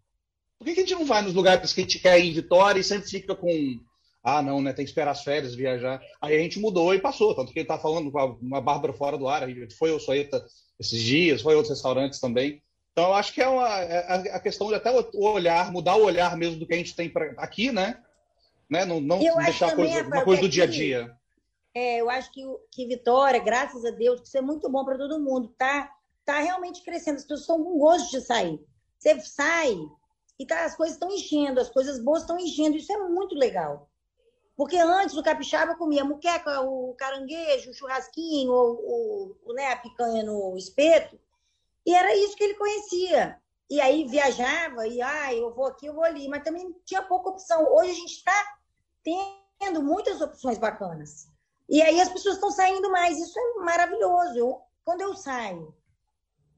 [0.58, 2.80] Por que a gente não vai nos lugares que a gente quer ir em Vitória
[2.80, 3.80] e sempre fica com
[4.22, 4.74] ah, não, né?
[4.74, 6.02] Tem que esperar as férias, viajar.
[6.22, 7.34] Aí a gente mudou e passou.
[7.34, 9.44] Tanto que ele tá falando com uma Bárbara fora do ar.
[9.44, 10.46] A gente foi o Soeta
[10.80, 12.62] esses dias, foi outros restaurantes também.
[12.92, 16.04] Então, eu acho que é uma, é a questão de até o olhar, mudar o
[16.04, 17.98] olhar mesmo do que a gente tem pra, aqui, né?
[18.70, 18.84] né?
[18.84, 21.16] Não, não deixar coisa, uma coisa do dia a dia.
[21.80, 25.18] É, eu acho que, que Vitória, graças a Deus, isso é muito bom para todo
[25.18, 25.48] mundo.
[25.58, 25.90] Tá,
[26.26, 27.16] tá realmente crescendo.
[27.16, 28.60] As pessoas estão com gosto de sair.
[28.98, 29.78] Você sai
[30.38, 32.76] e tá, as coisas estão enchendo, as coisas boas estão enchendo.
[32.76, 33.90] Isso é muito legal.
[34.58, 40.22] Porque antes o capixaba comia muqueca, o caranguejo, o churrasquinho, ou, ou né, a picanha
[40.22, 41.18] no espeto,
[41.86, 43.40] e era isso que ele conhecia.
[43.70, 47.30] E aí viajava, e ah, eu vou aqui, eu vou ali, mas também tinha pouca
[47.30, 47.74] opção.
[47.74, 48.58] Hoje a gente está
[49.02, 51.29] tendo muitas opções bacanas.
[51.70, 54.38] E aí as pessoas estão saindo mais, isso é maravilhoso.
[54.38, 55.76] Eu, quando eu saio,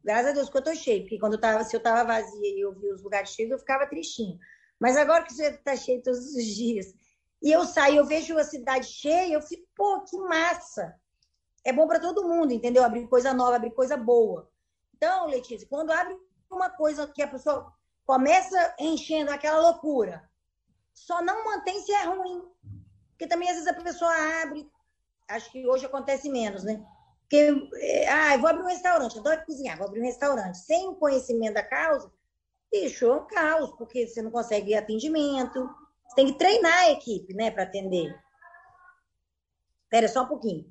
[0.04, 2.50] graças a Deus que eu estou cheio, porque quando eu tava, se eu estava vazia
[2.50, 4.40] e eu via os lugares cheios, eu ficava tristinho.
[4.80, 6.94] Mas agora que você está cheio todos os dias,
[7.42, 10.96] e eu saio, eu vejo a cidade cheia, eu fico, pô, que massa.
[11.64, 12.84] É bom para todo mundo, entendeu?
[12.84, 14.50] Abrir coisa nova, abrir coisa boa.
[14.96, 16.16] Então, Letícia, quando abre
[16.50, 17.72] uma coisa que a pessoa
[18.06, 20.28] começa enchendo aquela loucura,
[20.94, 22.44] só não mantém se é ruim.
[23.10, 24.70] Porque também, às vezes, a pessoa abre,
[25.32, 26.84] acho que hoje acontece menos, né?
[27.22, 30.58] Porque, é, ah, eu vou abrir um restaurante, eu adoro cozinhar, vou abrir um restaurante.
[30.58, 32.12] Sem o conhecimento da causa,
[32.72, 35.70] bicho, é um caos, porque você não consegue atendimento,
[36.06, 38.14] você tem que treinar a equipe, né, para atender.
[39.84, 40.66] Espera só um pouquinho.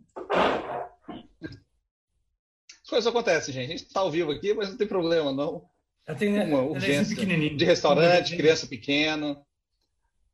[2.82, 3.66] As coisas acontecem, gente.
[3.66, 5.68] A gente está ao vivo aqui, mas não tem problema, não.
[6.06, 9.40] Já tem uma urgência de restaurante, criança pequena.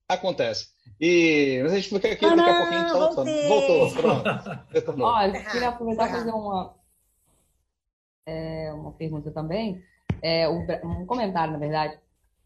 [0.09, 0.76] Acontece.
[1.01, 3.49] E mas a gente fica aqui ah, daqui a pouquinho a gente tá voltando.
[3.49, 4.29] Voltou, pronto.
[4.75, 6.75] Eu queria aproveitar e fazer uma,
[8.27, 9.83] é, uma pergunta também.
[10.23, 11.99] É, um comentário, na verdade.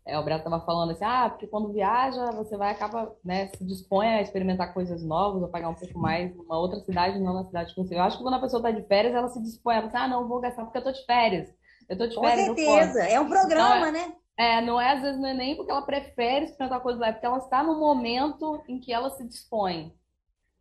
[0.06, 3.64] É, o Breno estava falando assim, ah, porque quando viaja, você vai acaba, né, se
[3.64, 7.44] dispõe a experimentar coisas novas, a pagar um pouco mais numa outra cidade, não na
[7.44, 7.94] cidade que você.
[7.94, 10.12] Eu acho que quando a pessoa está de férias, ela se dispõe, ela fala assim,
[10.12, 11.48] ah, não, vou gastar porque eu estou de férias.
[11.88, 12.48] Eu estou de férias.
[12.48, 14.12] Com certeza, é um programa, é, né?
[14.40, 17.12] É, não é às vezes não é nem porque ela prefere experimentar coisas lá, é
[17.12, 19.94] porque ela está no momento em que ela se dispõe.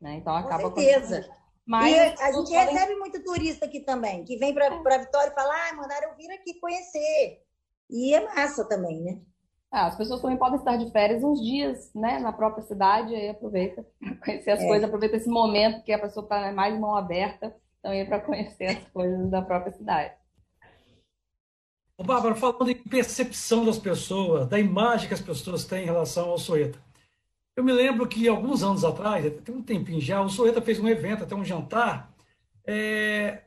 [0.01, 0.15] Né?
[0.15, 1.23] Então acaba com certeza.
[1.23, 1.33] Com...
[1.65, 2.73] Mas e a gente podem...
[2.73, 4.97] recebe muito turista aqui também, que vem para.
[4.97, 7.41] Vitória e fala, ah, mandaram vir aqui conhecer.
[7.89, 9.21] E é massa também, né?
[9.71, 13.29] Ah, as pessoas também podem estar de férias uns dias, né, na própria cidade, aí
[13.29, 14.67] aproveita para conhecer as é.
[14.67, 18.87] coisas, aproveita esse momento que a pessoa está mais mão aberta, também para conhecer as
[18.89, 20.18] coisas da própria cidade.
[21.99, 26.29] Ô, Bárbara, falando em percepção das pessoas, da imagem que as pessoas têm em relação
[26.29, 26.81] ao Soeta,
[27.57, 30.87] Eu me lembro que alguns anos atrás, tem um tempinho já, o Soeta fez um
[30.87, 32.15] evento, até um jantar,
[32.65, 33.43] é,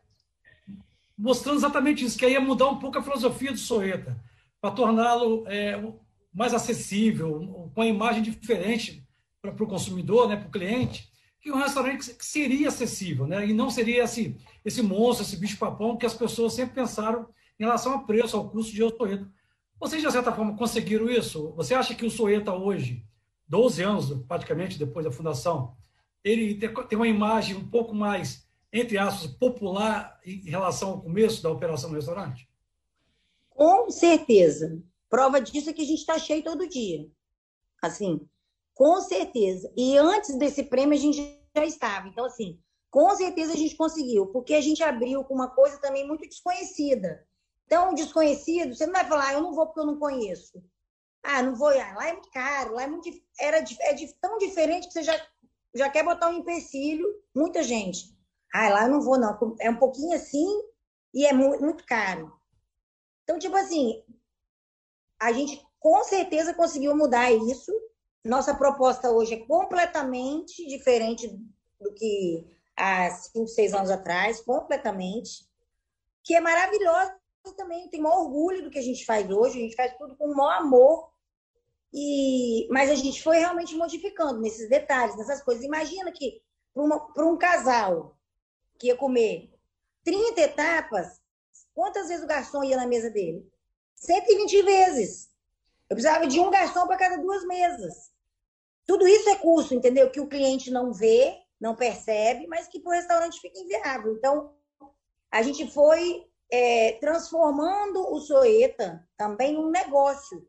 [1.16, 4.22] mostrando exatamente isso, que ia mudar um pouco a filosofia do Soeta,
[4.60, 5.82] para torná-lo é,
[6.30, 9.02] mais acessível, com a imagem diferente
[9.40, 11.10] para o consumidor, né, para o cliente,
[11.40, 15.96] que um restaurante que seria acessível, né, e não seria esse, esse monstro, esse bicho-papão
[15.96, 17.26] que as pessoas sempre pensaram
[17.62, 19.30] em relação ao preço, ao custo de Soeta.
[19.78, 21.52] Vocês, de certa forma, conseguiram isso?
[21.56, 23.04] Você acha que o Soeta hoje,
[23.48, 25.76] 12 anos praticamente depois da fundação,
[26.22, 31.50] ele tem uma imagem um pouco mais entre aspas, popular em relação ao começo da
[31.50, 32.48] operação do restaurante?
[33.50, 34.82] Com certeza.
[35.10, 37.06] Prova disso é que a gente está cheio todo dia.
[37.82, 38.26] Assim,
[38.72, 39.70] com certeza.
[39.76, 42.08] E antes desse prêmio a gente já estava.
[42.08, 42.58] Então, assim,
[42.90, 47.26] com certeza a gente conseguiu, porque a gente abriu com uma coisa também muito desconhecida.
[47.66, 50.62] Então, desconhecido, você não vai falar, ah, eu não vou porque eu não conheço.
[51.22, 53.08] Ah, não vou, ah, lá é muito caro, lá é muito.
[53.38, 55.26] Era, é tão diferente que você já,
[55.74, 58.16] já quer botar um empecilho, muita gente.
[58.52, 59.56] Ah, lá eu não vou, não.
[59.60, 60.46] É um pouquinho assim
[61.14, 62.32] e é muito, muito caro.
[63.22, 64.02] Então, tipo assim,
[65.20, 67.72] a gente com certeza conseguiu mudar isso.
[68.24, 71.28] Nossa proposta hoje é completamente diferente
[71.80, 72.46] do que
[72.76, 75.46] há cinco, seis anos atrás, completamente.
[76.24, 79.74] Que é maravilhosa também, tem maior orgulho do que a gente faz hoje, a gente
[79.74, 81.10] faz tudo com o maior amor.
[81.92, 85.64] E, mas a gente foi realmente modificando nesses detalhes, nessas coisas.
[85.64, 86.40] Imagina que
[86.72, 88.16] para um casal
[88.78, 89.50] que ia comer
[90.04, 91.20] 30 etapas,
[91.74, 93.46] quantas vezes o garçom ia na mesa dele?
[93.96, 95.30] 120 vezes.
[95.90, 98.10] Eu precisava de um garçom para cada duas mesas.
[98.86, 100.10] Tudo isso é custo, entendeu?
[100.10, 104.14] Que o cliente não vê, não percebe, mas que para o restaurante fica inviável.
[104.14, 104.54] Então,
[105.30, 110.46] a gente foi é, transformando o Soeta também num negócio,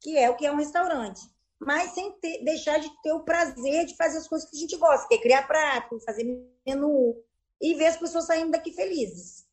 [0.00, 1.20] que é o que é um restaurante.
[1.58, 4.76] Mas sem ter, deixar de ter o prazer de fazer as coisas que a gente
[4.76, 6.24] gosta, que é criar prato, fazer
[6.64, 7.16] menu,
[7.60, 9.44] e ver as pessoas saindo daqui felizes.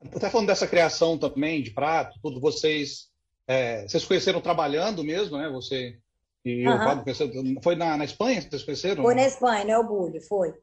[0.00, 3.10] Até falando dessa criação também de prato, tudo, vocês
[3.46, 5.50] é, vocês conheceram trabalhando mesmo, né?
[5.50, 5.98] Você
[6.42, 6.74] e uhum.
[6.74, 9.02] o Fábio conheceram, foi na, na Espanha que vocês conheceram?
[9.02, 9.78] Foi na Espanha, né?
[9.78, 10.54] O Bully, foi.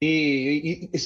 [0.00, 0.98] E, e, e,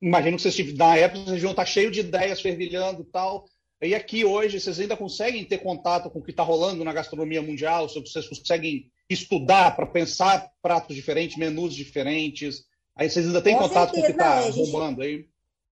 [0.00, 3.46] imagino que vocês na época vocês deviam estar cheio de ideias fervilhando e tal.
[3.82, 7.42] E aqui hoje vocês ainda conseguem ter contato com o que está rolando na gastronomia
[7.42, 7.88] mundial?
[7.88, 12.64] Vocês conseguem estudar para pensar pratos diferentes, menus diferentes?
[12.94, 14.14] Aí vocês ainda têm com contato certeza.
[14.14, 15.28] com o que está bombando aí?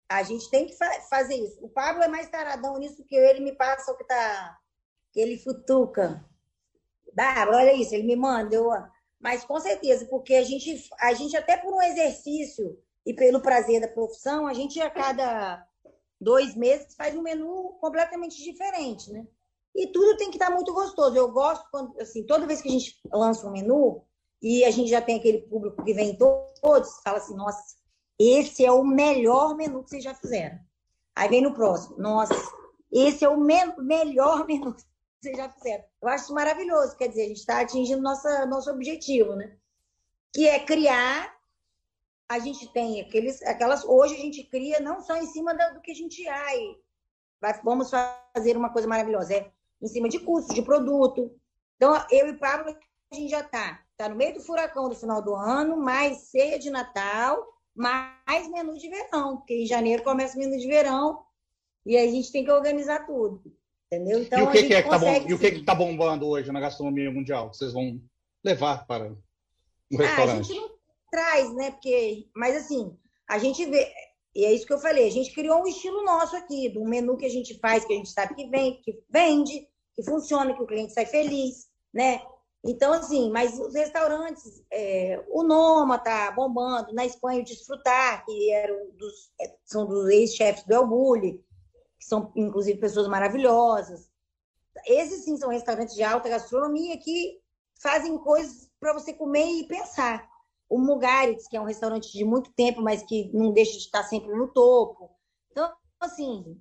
[0.08, 1.64] A gente tem que fa fazer isso.
[1.64, 4.58] O Pablo é mais taradão nisso que eu, ele me passa o que tá.
[5.12, 6.22] que ele futuca.
[7.14, 8.54] Dá, olha isso, ele me manda.
[8.54, 8.68] Eu...
[9.18, 13.80] Mas com certeza, porque a gente, a gente, até por um exercício e pelo prazer
[13.80, 15.66] da profissão, a gente a cada
[16.20, 19.26] dois meses faz um menu completamente diferente, né?
[19.74, 21.16] E tudo tem que estar muito gostoso.
[21.16, 24.04] Eu gosto quando, assim, toda vez que a gente lança um menu,
[24.44, 27.76] e a gente já tem aquele público que vem todos, fala assim, nossa,
[28.18, 30.60] esse é o melhor menu que vocês já fizeram.
[31.16, 32.34] Aí vem no próximo, nossa,
[32.92, 34.82] esse é o me melhor menu que
[35.18, 35.82] vocês já fizeram.
[36.02, 39.56] Eu acho isso maravilhoso, quer dizer, a gente está atingindo nossa, nosso objetivo, né?
[40.30, 41.34] Que é criar,
[42.34, 45.90] a gente tem aqueles, aquelas, hoje a gente cria não só em cima do que
[45.92, 46.76] a gente ai,
[47.40, 51.30] vai, vamos fazer uma coisa maravilhosa, é em cima de custo, de produto.
[51.76, 52.76] Então, eu e Pablo,
[53.12, 56.58] a gente já está Está no meio do furacão do final do ano, mais ceia
[56.58, 61.22] de Natal, mais menu de verão, porque em janeiro começa o menu de verão
[61.86, 63.40] e a gente tem que organizar tudo.
[63.86, 64.20] Entendeu?
[64.20, 66.50] Então, e o que, que é que tá bom, e o que está bombando hoje
[66.50, 67.50] na gastronomia mundial?
[67.50, 68.00] Que vocês vão
[68.42, 69.12] levar para
[69.92, 70.30] o restaurante?
[70.30, 70.73] Ah, a gente não
[71.14, 71.70] traz, né?
[71.70, 72.98] Porque, mas assim,
[73.28, 73.88] a gente vê,
[74.34, 77.16] e é isso que eu falei, a gente criou um estilo nosso aqui, do menu
[77.16, 80.62] que a gente faz, que a gente sabe que vem, que vende, que funciona, que
[80.62, 82.20] o cliente sai feliz, né?
[82.64, 88.50] Então, assim, mas os restaurantes, é, o Noma tá bombando, na Espanha o Desfrutar, que
[88.50, 91.44] eram dos, é, são dos ex-chefes do El Bulli,
[91.96, 94.10] que são, inclusive, pessoas maravilhosas.
[94.86, 97.38] Esses, sim, são restaurantes de alta gastronomia que
[97.80, 100.33] fazem coisas para você comer e pensar.
[100.74, 104.02] O Mugaritz, que é um restaurante de muito tempo, mas que não deixa de estar
[104.02, 105.08] sempre no topo.
[105.52, 106.58] Então, assim,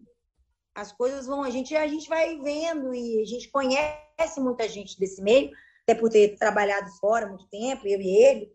[0.76, 1.42] as coisas vão...
[1.42, 5.52] A gente, a gente vai vendo e a gente conhece muita gente desse meio,
[5.82, 8.54] até por ter trabalhado fora muito tempo, eu e ele,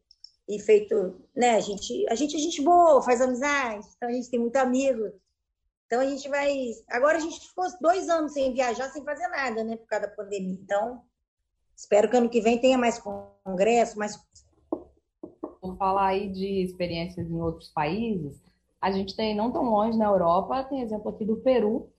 [0.49, 4.31] e feito, né, a gente, a gente é gente boa, faz amizade, então a gente
[4.31, 5.13] tem muito amigo.
[5.87, 6.55] Então a gente vai.
[6.89, 10.15] Agora a gente ficou dois anos sem viajar, sem fazer nada, né, por causa da
[10.15, 10.59] pandemia.
[10.63, 11.03] Então,
[11.75, 14.17] espero que ano que vem tenha mais congresso, mais.
[15.69, 18.43] Por falar aí de experiências em outros países,
[18.81, 21.91] a gente tem, não tão longe na Europa, tem exemplo aqui do Peru,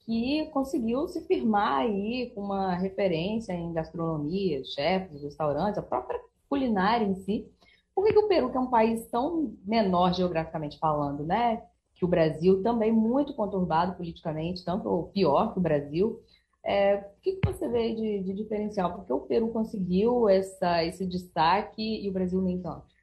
[0.00, 6.20] que conseguiu se firmar aí com uma referência em gastronomia, chefes, restaurantes, a própria
[6.50, 7.50] culinária em si.
[7.94, 11.62] Por que, que o Peru, que é um país tão menor geograficamente falando, né?
[11.94, 16.20] Que o Brasil também muito conturbado politicamente, tanto ou pior que o Brasil.
[16.62, 18.92] É, o que, que você vê de, de diferencial?
[18.92, 22.93] Por que o Peru conseguiu essa, esse destaque e o Brasil nem tanto?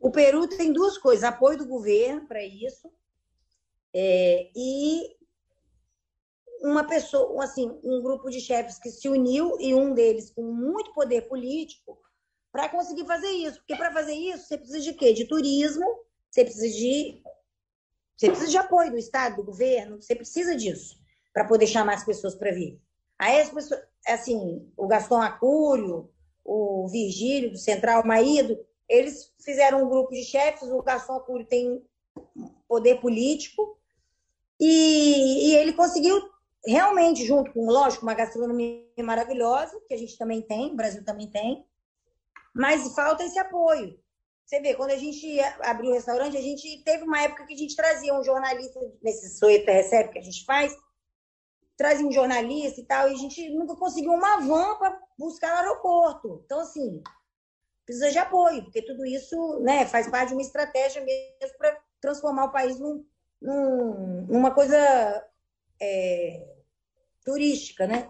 [0.00, 2.90] O Peru tem duas coisas: apoio do governo para isso
[3.94, 5.16] é, e
[6.62, 10.92] uma pessoa, assim, um grupo de chefes que se uniu e um deles com muito
[10.92, 11.98] poder político
[12.52, 13.58] para conseguir fazer isso.
[13.58, 15.12] Porque para fazer isso, você precisa de quê?
[15.12, 15.86] De turismo,
[16.30, 17.22] você precisa de
[18.16, 21.00] você precisa de apoio do Estado, do governo, você precisa disso
[21.32, 22.78] para poder chamar as pessoas para vir.
[23.18, 26.10] Aí as pessoas, assim, o Gaston Acúrio,
[26.44, 28.58] o Virgílio do Central Maído,
[28.90, 31.82] eles fizeram um grupo de chefes, o Gaston Acúrio tem
[32.68, 33.78] poder político,
[34.58, 36.20] e, e ele conseguiu
[36.66, 41.30] realmente, junto com, lógico, uma gastronomia maravilhosa, que a gente também tem, o Brasil também
[41.30, 41.64] tem,
[42.54, 43.98] mas falta esse apoio.
[44.44, 47.56] Você vê, quando a gente abriu o restaurante, a gente teve uma época que a
[47.56, 50.76] gente trazia um jornalista, nesse Soeta Recebe que a gente faz,
[51.76, 55.58] trazia um jornalista e tal, e a gente nunca conseguiu uma van para buscar no
[55.60, 56.42] aeroporto.
[56.44, 57.00] Então, assim,
[57.90, 62.44] precisa de apoio, porque tudo isso né, faz parte de uma estratégia mesmo para transformar
[62.44, 63.04] o país num,
[63.42, 65.26] num, numa coisa
[65.80, 66.46] é,
[67.24, 68.08] turística, né?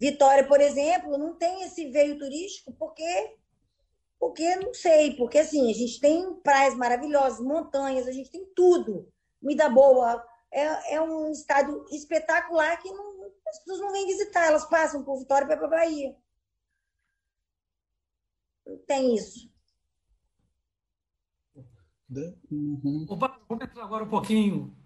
[0.00, 3.36] Vitória, por exemplo, não tem esse veio turístico porque
[4.18, 9.06] porque não sei, porque assim, a gente tem praias maravilhosas, montanhas, a gente tem tudo.
[9.40, 14.64] Comida boa, é, é um estado espetacular que não, as pessoas não vêm visitar, elas
[14.64, 16.16] passam por Vitória para a Bahia.
[18.66, 19.52] Não tem isso.
[22.50, 23.06] Uhum.
[23.06, 24.76] Vamos entrar agora um pouquinho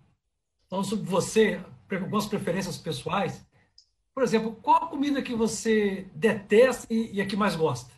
[0.68, 1.60] falando sobre você,
[1.90, 3.46] algumas preferências pessoais.
[4.14, 7.92] Por exemplo, qual a comida que você detesta e, e a que mais gosta?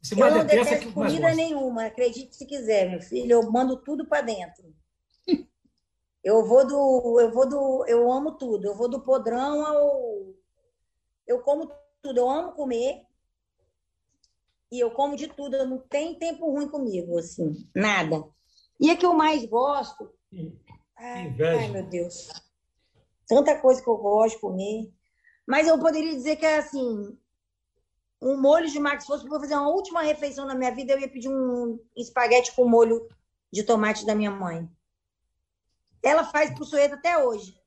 [0.00, 3.76] Você mais eu não detesta detesto comida nenhuma, acredite se quiser, meu filho, eu mando
[3.82, 4.74] tudo para dentro.
[6.22, 8.66] Eu vou do, eu vou do, eu amo tudo.
[8.66, 10.34] Eu vou do podrão ao,
[11.26, 11.66] eu como
[12.02, 12.18] tudo.
[12.18, 13.06] Eu amo comer
[14.70, 15.56] e eu como de tudo.
[15.56, 18.24] Eu não tem tempo ruim comigo, assim, nada.
[18.78, 20.10] E a que eu mais gosto,
[20.96, 22.28] ai, ai meu Deus,
[23.26, 24.92] tanta coisa que eu gosto de comer.
[25.46, 27.18] Mas eu poderia dizer que é assim,
[28.22, 29.02] um molho de tomate.
[29.02, 32.54] Se fosse para fazer uma última refeição na minha vida, eu ia pedir um espaguete
[32.54, 33.08] com molho
[33.52, 34.68] de tomate da minha mãe.
[36.02, 37.58] Ela faz pro Sueta até hoje.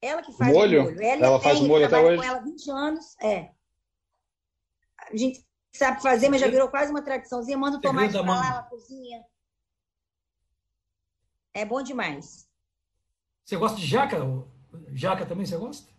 [0.00, 0.80] Ela que faz molho?
[0.80, 1.02] o molho.
[1.02, 2.16] Ela, ela faz molho até hoje?
[2.16, 3.16] com ela 20 anos.
[3.20, 3.50] É.
[4.98, 7.56] A gente sabe fazer, mas já virou quase uma tradiçãozinha.
[7.58, 9.24] Manda o tomate para lá, ela cozinha.
[11.54, 12.48] É bom demais.
[13.44, 14.18] Você gosta de jaca?
[14.94, 15.90] Jaca também você gosta?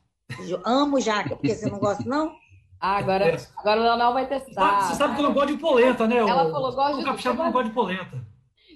[0.48, 2.36] Eu amo jaca, porque você não gosta, não?
[2.80, 4.82] Ah, agora, agora o Leonel vai testar.
[4.90, 6.18] Você sabe que eu não gosto de polenta, né?
[6.18, 7.02] Ela falou, gosta de...
[7.02, 8.28] O capixaba não gosta de polenta.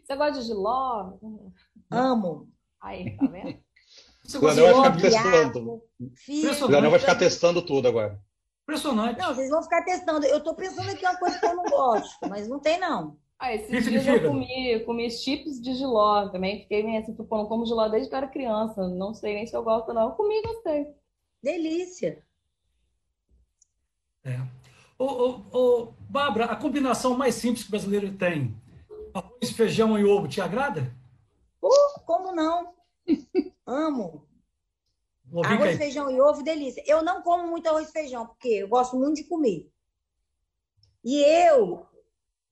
[0.05, 1.17] Você gosta de giló?
[1.91, 2.49] Amo.
[2.79, 3.59] Aí, tá vendo?
[4.35, 5.81] O Leonel vai ficar testando.
[6.61, 8.21] O Leonel vai ficar testando tudo agora.
[8.67, 9.17] Impressionante.
[9.17, 10.25] Não, vocês vão ficar testando.
[10.25, 13.17] Eu tô pensando aqui uma coisa que eu não gosto, mas não tem, não.
[13.39, 16.63] Ah, esses dias eu comi, comi chips de giló também.
[16.63, 18.85] Fiquei meio assim, tipo, como giló desde que eu era criança.
[18.89, 20.09] Não sei nem se eu gosto não.
[20.09, 20.87] Eu comi e gostei.
[21.41, 22.21] Delícia.
[24.25, 24.37] É.
[24.99, 28.53] Ô, ô, ô, Bárbara, a combinação mais simples que o brasileiro tem,
[29.13, 30.93] arroz, feijão e ovo, te agrada?
[31.61, 32.73] Uh, como não?
[33.65, 34.26] Amo.
[35.43, 36.83] Arroz, feijão e ovo, delícia.
[36.87, 39.69] Eu não como muito arroz e feijão, porque eu gosto muito de comer.
[41.03, 41.85] E eu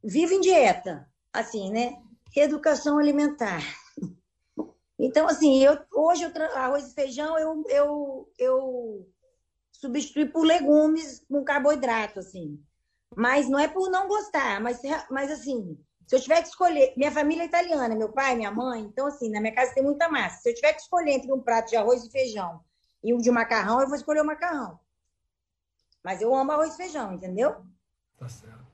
[0.04, 2.02] vivo em dieta, assim, né?
[2.36, 3.62] Educação alimentar.
[4.98, 9.10] Então, assim, eu, hoje eu, arroz e feijão eu, eu, eu
[9.74, 12.62] substituir por legumes com carboidrato, assim.
[13.16, 17.12] Mas não é por não gostar, mas, mas assim, se eu tiver que escolher, minha
[17.12, 20.42] família é italiana, meu pai, minha mãe, então assim, na minha casa tem muita massa.
[20.42, 22.64] Se eu tiver que escolher entre um prato de arroz e feijão
[23.04, 24.80] e um de macarrão, eu vou escolher o macarrão.
[26.04, 27.66] Mas eu amo arroz e feijão, entendeu?
[28.18, 28.66] Tá certo.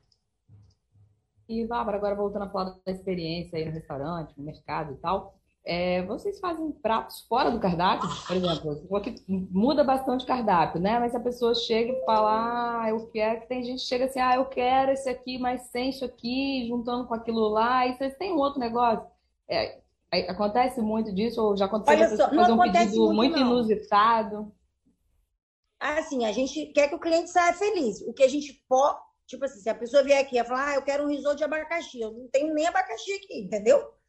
[1.48, 5.41] E, Bárbara, agora voltando a falar da experiência aí no restaurante, no mercado e tal,
[5.64, 8.88] é, vocês fazem pratos fora do cardápio, por exemplo,
[9.28, 10.98] muda bastante o cardápio, né?
[11.00, 14.20] Mas a pessoa chega e fala, ah, eu quero, que tem gente que chega assim,
[14.20, 18.18] ah, eu quero esse aqui, mas sem isso aqui, juntando com aquilo lá, e vocês
[18.18, 19.06] têm um outro negócio.
[19.48, 19.82] É,
[20.30, 24.52] acontece muito disso, ou já aconteceu Olha só, fazer um pedido muito, muito inusitado?
[25.80, 28.02] Assim, a gente quer que o cliente saia feliz.
[28.02, 30.76] O que a gente pode, tipo assim, se a pessoa vier aqui e falar, ah,
[30.76, 34.01] eu quero um risoto de abacaxi, eu não tenho nem abacaxi aqui, entendeu?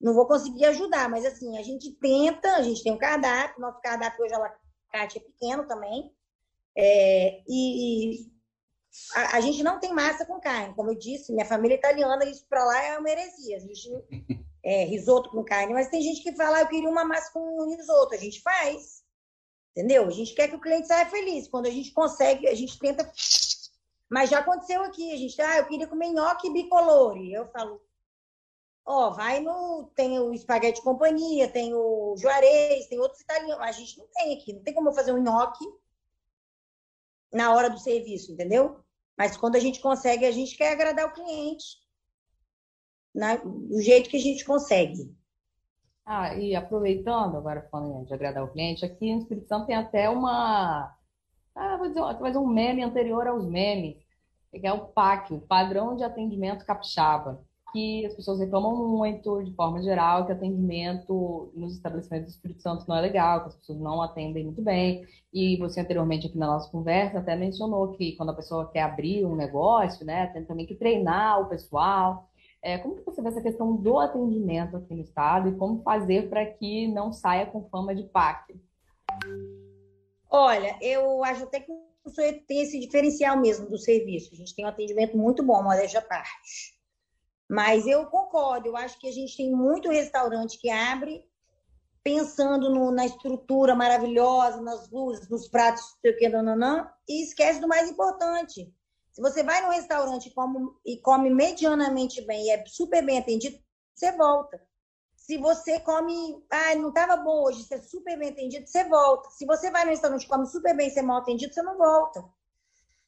[0.00, 3.80] Não vou conseguir ajudar, mas assim, a gente tenta, a gente tem um cardápio, nosso
[3.80, 6.12] cardápio hoje alacate é pequeno também,
[6.76, 8.30] é, e
[9.14, 12.24] a, a, gente não tem massa com carne, como eu disse, minha família é italiana,
[12.24, 13.90] isso para lá é uma heresia, a gente
[14.64, 17.68] é, risoto com carne, mas tem gente que fala, ah, eu queria uma massa com
[17.68, 19.02] risoto, a gente faz,
[19.76, 20.06] entendeu?
[20.06, 23.04] A gente quer que o cliente saia feliz, quando a gente consegue, a gente tenta
[24.10, 27.32] mas já aconteceu aqui, a gente, ah, eu queria comer nhoque bicolore.
[27.32, 27.80] Eu falo,
[28.88, 29.90] ó, vai no.
[29.94, 33.62] Tem o espaguete companhia, tem o Juarez, tem outros italianos.
[33.62, 35.64] A gente não tem aqui, não tem como eu fazer um nhoque
[37.32, 38.80] na hora do serviço, entendeu?
[39.16, 41.76] Mas quando a gente consegue, a gente quer agradar o cliente
[43.14, 45.14] na, do jeito que a gente consegue.
[46.06, 50.08] Ah, e aproveitando agora falando de agradar o cliente, aqui no Espírito Santo tem até
[50.08, 50.96] uma
[51.54, 53.98] ah, vou dizer, fazer um meme anterior aos memes,
[54.50, 59.52] que é o PAC, o Padrão de Atendimento Capixaba, que as pessoas reclamam muito, de
[59.54, 63.78] forma geral, que atendimento nos estabelecimentos do Espírito Santo não é legal, que as pessoas
[63.78, 65.06] não atendem muito bem.
[65.32, 69.24] E você anteriormente aqui na nossa conversa até mencionou que quando a pessoa quer abrir
[69.24, 72.28] um negócio, né, tem também que treinar o pessoal.
[72.62, 76.28] É, como que você vê essa questão do atendimento aqui no estado e como fazer
[76.28, 78.60] para que não saia com fama de PAC?
[80.30, 81.70] Olha, eu acho até que
[82.04, 84.34] o senhor tem esse diferencial mesmo do serviço.
[84.34, 86.77] A gente tem um atendimento muito bom, modéstia à parte.
[87.48, 91.24] Mas eu concordo, eu acho que a gente tem muito restaurante que abre
[92.04, 97.60] pensando no, na estrutura maravilhosa, nas luzes, nos pratos, sei o que, não, e esquece
[97.60, 98.72] do mais importante.
[99.12, 103.18] Se você vai num restaurante e come, e come medianamente bem e é super bem
[103.18, 103.58] atendido,
[103.94, 104.62] você volta.
[105.16, 109.28] Se você come, ah, não estava bom hoje, você é super bem atendido, você volta.
[109.30, 111.76] Se você vai no restaurante e come super bem, você é mal atendido, você não
[111.76, 112.24] volta.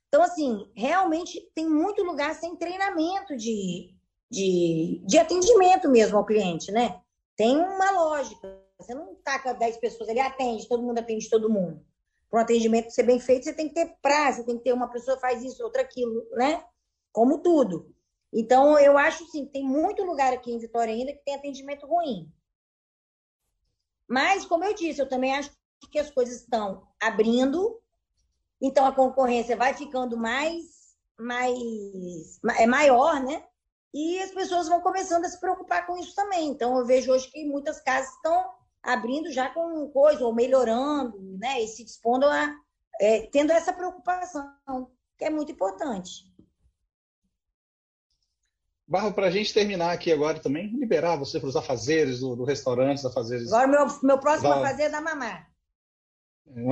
[0.08, 3.94] Então, assim, realmente tem muito lugar sem treinamento de,
[4.30, 7.00] de, de atendimento mesmo ao cliente, né?
[7.36, 8.60] Tem uma lógica.
[8.78, 11.84] Você não taca 10 pessoas, ele atende, todo mundo atende todo mundo.
[12.30, 14.72] Para um atendimento ser bem feito, você tem que ter prazo, você tem que ter
[14.72, 16.64] uma pessoa faz isso, outra aquilo, né?
[17.12, 17.92] Como tudo.
[18.32, 22.32] Então, eu acho sim, tem muito lugar aqui em Vitória ainda que tem atendimento ruim.
[24.08, 25.50] Mas, como eu disse, eu também acho
[25.90, 27.80] que as coisas estão abrindo,
[28.60, 33.44] então a concorrência vai ficando mais, mais é maior, né?
[33.92, 36.48] E as pessoas vão começando a se preocupar com isso também.
[36.48, 38.50] Então, eu vejo hoje que muitas casas estão
[38.82, 41.60] abrindo já com coisa, ou melhorando, né?
[41.60, 42.54] E se dispondo a.
[43.00, 44.52] É, tendo essa preocupação,
[45.18, 46.30] que é muito importante.
[48.86, 52.44] Barro, para a gente terminar aqui agora também, liberar você para os afazeres do, do
[52.44, 53.52] restaurante, dos afazeres.
[53.52, 54.56] Agora, meu, meu próximo da...
[54.56, 55.46] afazer é da mamá.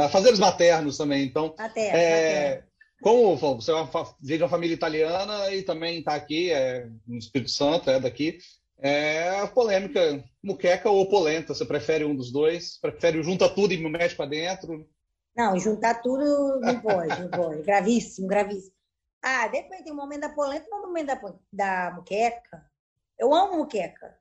[0.05, 1.55] Afazeres maternos também, então.
[1.57, 2.49] Materno, é...
[2.49, 2.68] materno.
[3.01, 3.75] Como você é
[4.21, 8.39] veio de uma família italiana e também está aqui, é, no Espírito Santo, é daqui,
[8.81, 11.55] é a polêmica, muqueca ou polenta?
[11.55, 12.79] Você prefere um dos dois?
[12.81, 14.89] Prefere junta tudo e mete para dentro?
[15.37, 17.63] Não, juntar tudo não pode, não pode.
[17.63, 18.73] Gravíssimo, gravíssimo.
[19.23, 22.65] Ah, depende, tem um momento da polenta e um momento da, da muqueca.
[23.19, 24.17] Eu amo muqueca.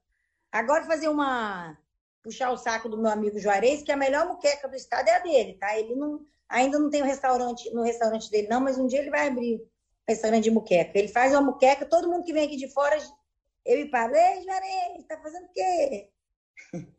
[0.52, 1.78] Agora fazer uma.
[2.24, 5.20] puxar o saco do meu amigo Juarez, que a melhor muqueca do estado é a
[5.20, 5.78] dele, tá?
[5.78, 9.10] Ele não, ainda não tem um restaurante no restaurante dele, não, mas um dia ele
[9.10, 9.62] vai abrir
[10.08, 10.98] restaurante de muqueca.
[10.98, 12.98] Ele faz uma muqueca, todo mundo que vem aqui de fora,
[13.66, 16.10] eu e Pablo, ei, Juarez, tá fazendo o quê?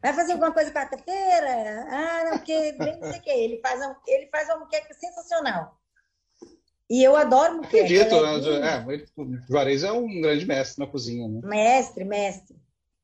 [0.00, 1.86] Vai fazer alguma coisa quarta-feira?
[1.88, 3.30] Ah, não, porque não sei o quê.
[3.30, 5.80] Ele faz, ele faz uma muqueca sensacional.
[6.90, 7.84] E eu adoro muqueca.
[7.84, 8.68] Acredito, né?
[8.68, 11.26] é, o Juarez é um grande mestre na cozinha.
[11.26, 11.40] Né?
[11.42, 12.54] Mestre, mestre.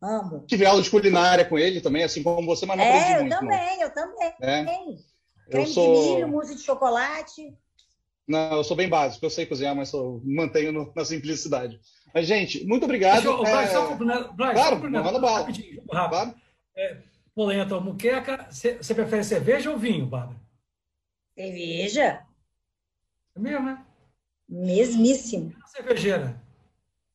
[0.03, 0.45] Amo.
[0.47, 3.21] Tive aula de culinária com ele também, assim como você, mas não é, aprendi eu
[3.21, 3.39] muito.
[3.39, 3.83] Também, não.
[3.83, 4.99] Eu também, eu também.
[5.51, 6.03] Creme eu sou...
[6.03, 7.57] de milho, mousse de chocolate.
[8.27, 11.81] Não, eu sou bem básico, eu sei cozinhar, mas sou, mantenho no, na simplicidade.
[12.15, 13.23] Mas, gente, muito obrigado.
[13.23, 13.51] Deixa eu, é...
[13.51, 15.39] Braz, só, Braz, claro, só manda bala.
[15.41, 16.11] Rapidinho, rápido.
[16.11, 16.35] Claro.
[16.77, 16.97] É,
[17.35, 20.41] polenta ou muqueca, você prefere cerveja ou vinho, Bárbara?
[21.35, 22.25] Cerveja.
[23.35, 23.85] É mesmo, né?
[24.49, 25.55] Mesmíssimo.
[25.67, 26.41] Cervejeira.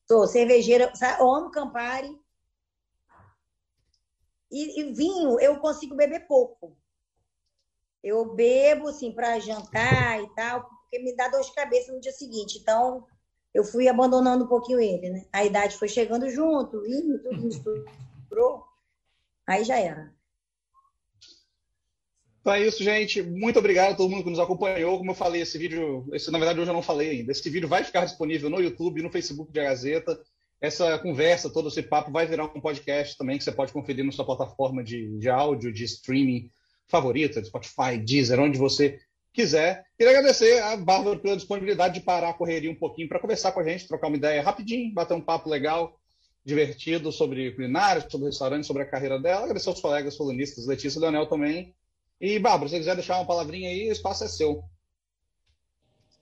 [0.07, 2.17] Sou cervejeira, eu amo Campari.
[4.51, 6.77] E, e, vinho eu consigo beber pouco.
[8.05, 12.11] Eu bebo, assim, para jantar e tal, porque me dá dor de cabeça no dia
[12.11, 12.59] seguinte.
[12.59, 13.03] Então,
[13.51, 15.25] eu fui abandonando um pouquinho ele, né?
[15.33, 18.63] A idade foi chegando junto, vinho, tudo misturou.
[19.47, 20.13] Aí já era.
[22.41, 23.23] Então é isso, gente.
[23.23, 24.99] Muito obrigado a todo mundo que nos acompanhou.
[24.99, 27.31] Como eu falei, esse vídeo, esse, na verdade, hoje eu não falei ainda.
[27.31, 30.21] Esse vídeo vai ficar disponível no YouTube, no Facebook de A Gazeta.
[30.61, 34.11] Essa conversa, todo esse papo vai virar um podcast também que você pode conferir na
[34.11, 36.51] sua plataforma de, de áudio, de streaming
[36.88, 38.99] favorita, Spotify, Deezer, onde você
[39.33, 39.86] quiser.
[39.97, 43.59] Queria agradecer a Bárbara pela disponibilidade de parar a correria um pouquinho para conversar com
[43.59, 45.99] a gente, trocar uma ideia rapidinho, bater um papo legal.
[46.45, 49.45] divertido sobre culinária, sobre restaurante, sobre a carreira dela.
[49.45, 51.75] Agradecer aos colegas colunistas, Letícia e Leonel também.
[52.21, 54.63] E, Bárbara, se você quiser deixar uma palavrinha aí, o espaço é seu.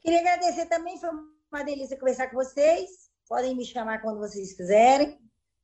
[0.01, 1.09] Queria agradecer também, foi
[1.51, 2.89] uma delícia conversar com vocês.
[3.27, 5.19] Podem me chamar quando vocês quiserem.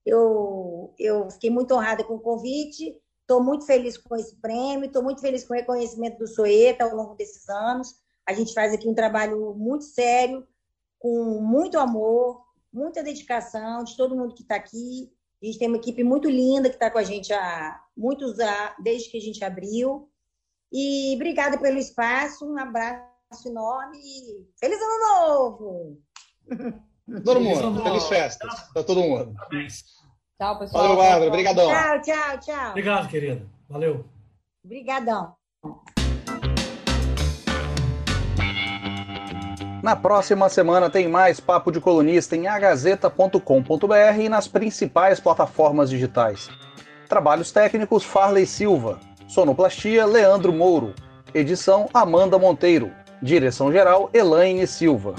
[0.05, 2.95] Eu, eu fiquei muito honrada com o convite,
[3.29, 6.95] estou muito feliz com esse prêmio, estou muito feliz com o reconhecimento do Soeta ao
[6.95, 7.93] longo desses anos.
[8.27, 10.47] A gente faz aqui um trabalho muito sério,
[10.97, 12.41] com muito amor,
[12.73, 15.13] muita dedicação de todo mundo que está aqui.
[15.41, 18.73] A gente tem uma equipe muito linda que está com a gente há muitos anos,
[18.83, 20.09] desde que a gente abriu.
[20.71, 26.01] E obrigada pelo espaço, um abraço enorme e feliz ano novo!
[27.23, 29.35] Todo mundo, feliz festas para todo mundo.
[30.39, 30.83] Tchau, pessoal.
[30.83, 31.27] Valeu, Bárbara.
[31.27, 31.67] Obrigadão.
[31.67, 32.69] Tchau, tchau, tchau.
[32.69, 33.41] Obrigado, querida.
[33.67, 34.05] Valeu.
[34.63, 35.33] Obrigadão.
[39.83, 46.49] Na próxima semana tem mais Papo de Colunista em agazeta.com.br e nas principais plataformas digitais.
[47.09, 48.97] Trabalhos técnicos Farley Silva.
[49.27, 50.93] Sonoplastia Leandro Mouro.
[51.33, 52.91] Edição Amanda Monteiro.
[53.21, 55.15] Direção-geral Elaine Silva.